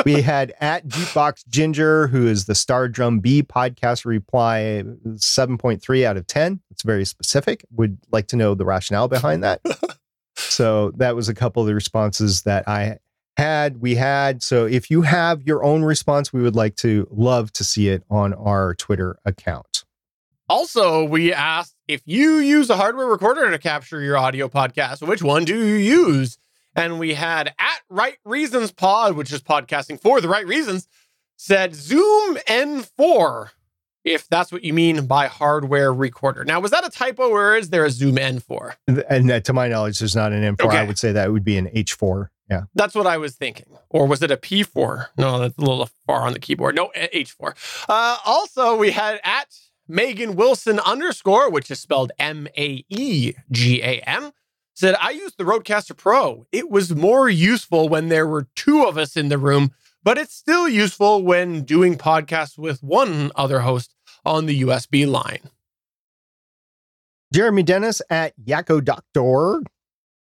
[0.05, 6.17] We had at Jukebox Ginger, who is the Star Drum B podcast reply 7.3 out
[6.17, 6.61] of 10.
[6.71, 7.65] It's very specific.
[7.73, 9.61] Would like to know the rationale behind that.
[10.37, 12.99] so that was a couple of the responses that I
[13.37, 13.81] had.
[13.81, 14.43] We had.
[14.43, 18.03] So if you have your own response, we would like to love to see it
[18.11, 19.85] on our Twitter account.
[20.49, 25.23] Also, we asked if you use a hardware recorder to capture your audio podcast, which
[25.23, 26.39] one do you use?
[26.79, 30.87] And we had at Right Reasons Pod, which is podcasting for the right reasons,
[31.37, 33.49] said Zoom N4,
[34.05, 36.45] if that's what you mean by hardware recorder.
[36.45, 38.77] Now, was that a typo or is there a Zoom N4?
[39.11, 40.67] And uh, to my knowledge, there's not an N4.
[40.67, 40.79] Okay.
[40.79, 42.29] I would say that would be an H4.
[42.49, 42.63] Yeah.
[42.77, 43.77] That's what I was thinking.
[43.91, 45.07] Or was it a P4?
[45.19, 46.77] No, that's a little far on the keyboard.
[46.77, 47.57] No, H4.
[47.89, 49.49] Uh, also, we had at
[49.89, 54.31] Megan Wilson underscore, which is spelled M A E G A M,
[54.79, 56.47] said, I used the Rodecaster Pro.
[56.53, 59.73] It was more useful when there were two of us in the room,
[60.05, 63.93] but it's still useful when doing podcasts with one other host
[64.25, 65.51] on the USB line.
[67.35, 69.63] Jeremy Dennis at Yakko Doctor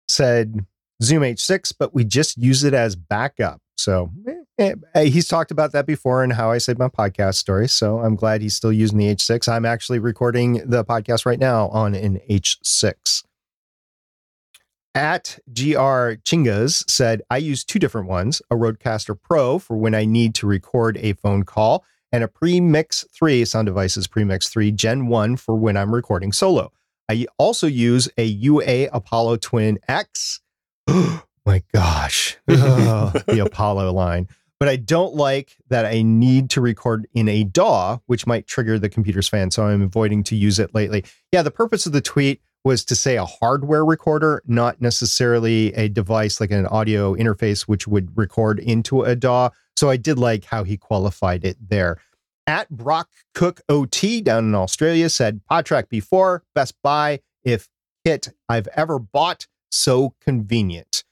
[0.07, 0.67] said
[1.01, 3.59] Zoom H6, but we just use it as backup.
[3.75, 4.11] So
[4.59, 7.67] eh, eh, he's talked about that before and how I said my podcast story.
[7.67, 9.49] So I'm glad he's still using the H6.
[9.49, 13.23] I'm actually recording the podcast right now on an H6.
[14.95, 20.05] At GR Chingas said, I use two different ones a Rodecaster Pro for when I
[20.05, 25.07] need to record a phone call, and a Premix 3 Sound Devices Premix 3 Gen
[25.07, 26.71] 1 for when I'm recording solo.
[27.09, 30.41] I also use a UA Apollo Twin X.
[30.87, 34.27] my gosh, the Apollo line.
[34.59, 38.77] But I don't like that I need to record in a DAW, which might trigger
[38.77, 39.49] the computer's fan.
[39.51, 41.03] So I'm avoiding to use it lately.
[41.31, 45.89] Yeah, the purpose of the tweet was to say a hardware recorder, not necessarily a
[45.89, 49.49] device like an audio interface, which would record into a DAW.
[49.75, 51.97] So I did like how he qualified it there.
[52.47, 57.69] At Brock Cook OT down in Australia said, PodTrak P4, best buy if
[58.05, 59.47] kit I've ever bought.
[59.71, 61.03] So convenient.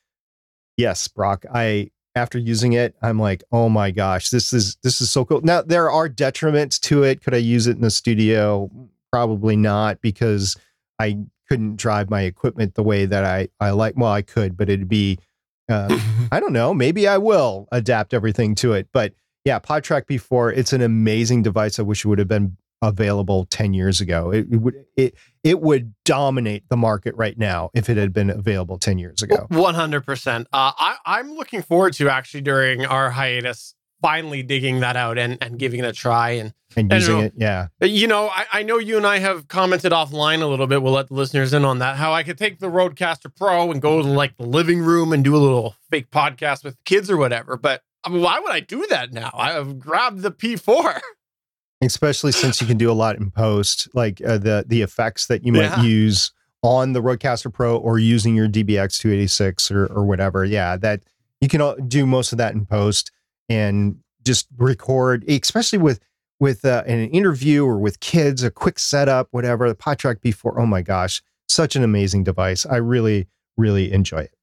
[0.77, 5.09] Yes, Brock, I after using it, I'm like, oh my gosh, this is this is
[5.09, 5.41] so cool.
[5.41, 7.23] Now there are detriments to it.
[7.23, 8.69] Could I use it in the studio?
[9.11, 10.57] Probably not because
[10.99, 11.17] I
[11.51, 13.95] couldn't drive my equipment the way that I I like.
[13.97, 15.19] Well, I could, but it'd be
[15.67, 15.99] uh,
[16.31, 16.73] I don't know.
[16.73, 18.87] Maybe I will adapt everything to it.
[18.93, 21.77] But yeah, PodTrak P4, it's an amazing device.
[21.77, 24.31] I wish it would have been available 10 years ago.
[24.31, 28.29] It, it, would it it would dominate the market right now if it had been
[28.29, 29.47] available 10 years ago.
[29.51, 30.41] 100%.
[30.41, 35.37] Uh, I, I'm looking forward to actually during our hiatus finally digging that out and,
[35.41, 37.67] and giving it a try and And using it'll- it, yeah.
[37.81, 40.81] You know, I, I know you and I have commented offline a little bit.
[40.81, 41.97] We'll let the listeners in on that.
[41.97, 45.23] How I could take the Rodecaster Pro and go to like the living room and
[45.23, 47.57] do a little fake podcast with kids or whatever.
[47.57, 49.29] But I mean, why would I do that now?
[49.33, 50.99] I've grabbed the P4.
[51.83, 55.43] Especially since you can do a lot in post, like uh, the the effects that
[55.43, 55.81] you might Yeah.
[55.81, 56.31] use
[56.61, 60.45] on the Rodecaster Pro or using your DBX 286 or or whatever.
[60.45, 61.01] Yeah, that
[61.39, 63.11] you can do most of that in post
[63.51, 65.99] and just record, especially with
[66.39, 69.69] with uh, an interview or with kids, a quick setup, whatever.
[69.69, 72.65] The PodTrack B4, oh my gosh, such an amazing device.
[72.65, 73.27] I really
[73.57, 74.33] really enjoy it.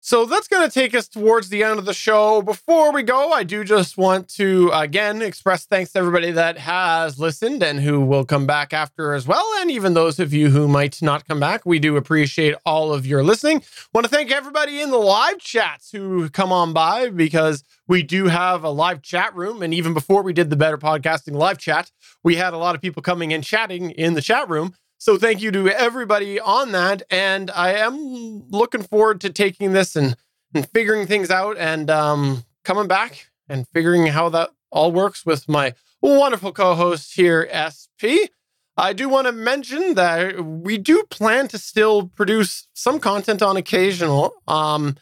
[0.00, 2.40] So that's going to take us towards the end of the show.
[2.40, 7.18] Before we go, I do just want to again express thanks to everybody that has
[7.18, 9.44] listened and who will come back after as well.
[9.58, 13.04] And even those of you who might not come back, we do appreciate all of
[13.04, 13.64] your listening.
[13.92, 18.26] Want to thank everybody in the live chats who come on by because we do
[18.26, 19.60] have a live chat room.
[19.60, 21.90] And even before we did the Better Podcasting live chat,
[22.22, 24.74] we had a lot of people coming and chatting in the chat room.
[24.98, 27.02] So thank you to everybody on that.
[27.10, 30.16] And I am looking forward to taking this and,
[30.54, 35.48] and figuring things out and um, coming back and figuring how that all works with
[35.48, 38.32] my wonderful co-host here, SP.
[38.76, 43.56] I do want to mention that we do plan to still produce some content on
[43.56, 44.34] occasional.
[44.46, 44.96] Um,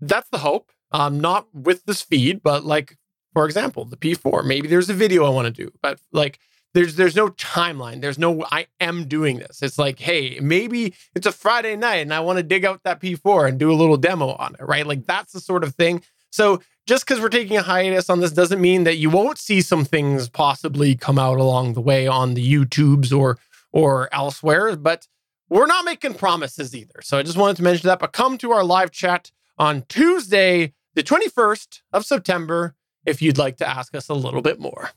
[0.00, 0.70] that's the hope.
[0.92, 2.96] Um, not with this feed, but like
[3.32, 4.44] for example, the P4.
[4.44, 6.38] Maybe there's a video I want to do, but like
[6.74, 8.00] there's there's no timeline.
[8.00, 9.62] There's no I am doing this.
[9.62, 13.00] It's like, hey, maybe it's a Friday night and I want to dig out that
[13.00, 14.86] P4 and do a little demo on it, right?
[14.86, 16.02] Like that's the sort of thing.
[16.30, 19.60] So just because we're taking a hiatus on this doesn't mean that you won't see
[19.60, 23.38] some things possibly come out along the way on the YouTubes or
[23.72, 25.06] or elsewhere, but
[25.48, 27.00] we're not making promises either.
[27.02, 27.98] So I just wanted to mention that.
[27.98, 33.56] But come to our live chat on Tuesday, the 21st of September, if you'd like
[33.58, 34.90] to ask us a little bit more.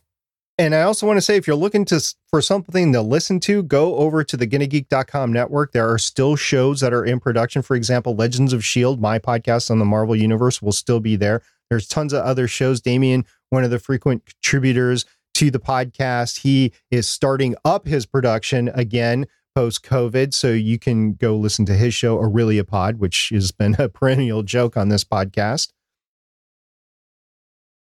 [0.58, 2.00] And I also want to say if you're looking to
[2.30, 5.72] for something to listen to, go over to the GonnaGeek.com network.
[5.72, 7.60] There are still shows that are in production.
[7.60, 11.42] For example, Legends of Shield, my podcast on the Marvel Universe, will still be there.
[11.68, 12.80] There's tons of other shows.
[12.80, 15.04] Damien, one of the frequent contributors
[15.34, 20.32] to the podcast, he is starting up his production again post COVID.
[20.32, 24.42] So you can go listen to his show, Aurelia Pod, which has been a perennial
[24.42, 25.72] joke on this podcast.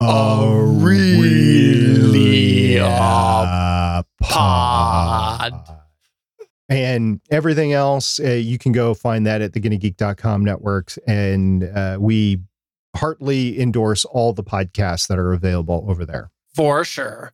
[0.01, 1.21] Aurelia
[4.21, 5.53] Pod.
[6.69, 10.97] And everything else, uh, you can go find that at the GonnaGeek.com networks.
[11.05, 12.39] And uh, we
[12.95, 16.31] heartily endorse all the podcasts that are available over there.
[16.53, 17.33] For sure.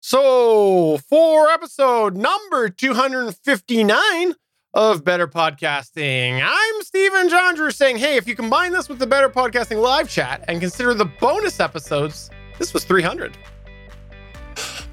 [0.00, 4.34] So, for episode number 259
[4.74, 9.28] of Better Podcasting, I'm Stephen Jondrew saying, hey, if you combine this with the Better
[9.28, 13.36] Podcasting live chat and consider the bonus episodes, this was 300.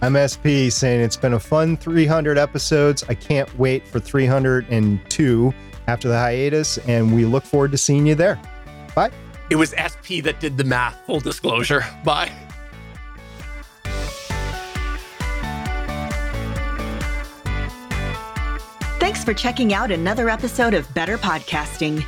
[0.02, 3.04] I'm SP saying it's been a fun 300 episodes.
[3.10, 5.54] I can't wait for 302
[5.88, 8.40] after the hiatus, and we look forward to seeing you there.
[8.96, 9.12] Bye.
[9.50, 11.84] It was SP that did the math, full disclosure.
[12.04, 12.32] Bye.
[19.00, 22.06] Thanks for checking out another episode of Better Podcasting.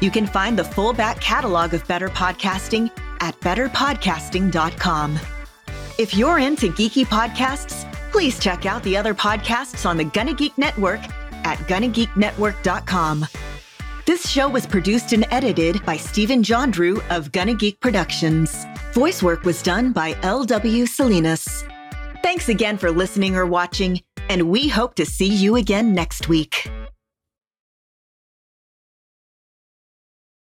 [0.00, 2.90] You can find the full back catalog of Better Podcasting
[3.20, 5.18] at betterpodcasting.com.
[5.98, 10.56] If you're into geeky podcasts, please check out the other podcasts on the Gonna Geek
[10.56, 11.00] Network
[11.44, 13.26] at gonnageeknetwork.com.
[14.06, 18.64] This show was produced and edited by Stephen Jondrew of Gonna Geek Productions.
[18.94, 20.86] Voice work was done by L.W.
[20.86, 21.64] Salinas.
[22.22, 26.70] Thanks again for listening or watching, and we hope to see you again next week.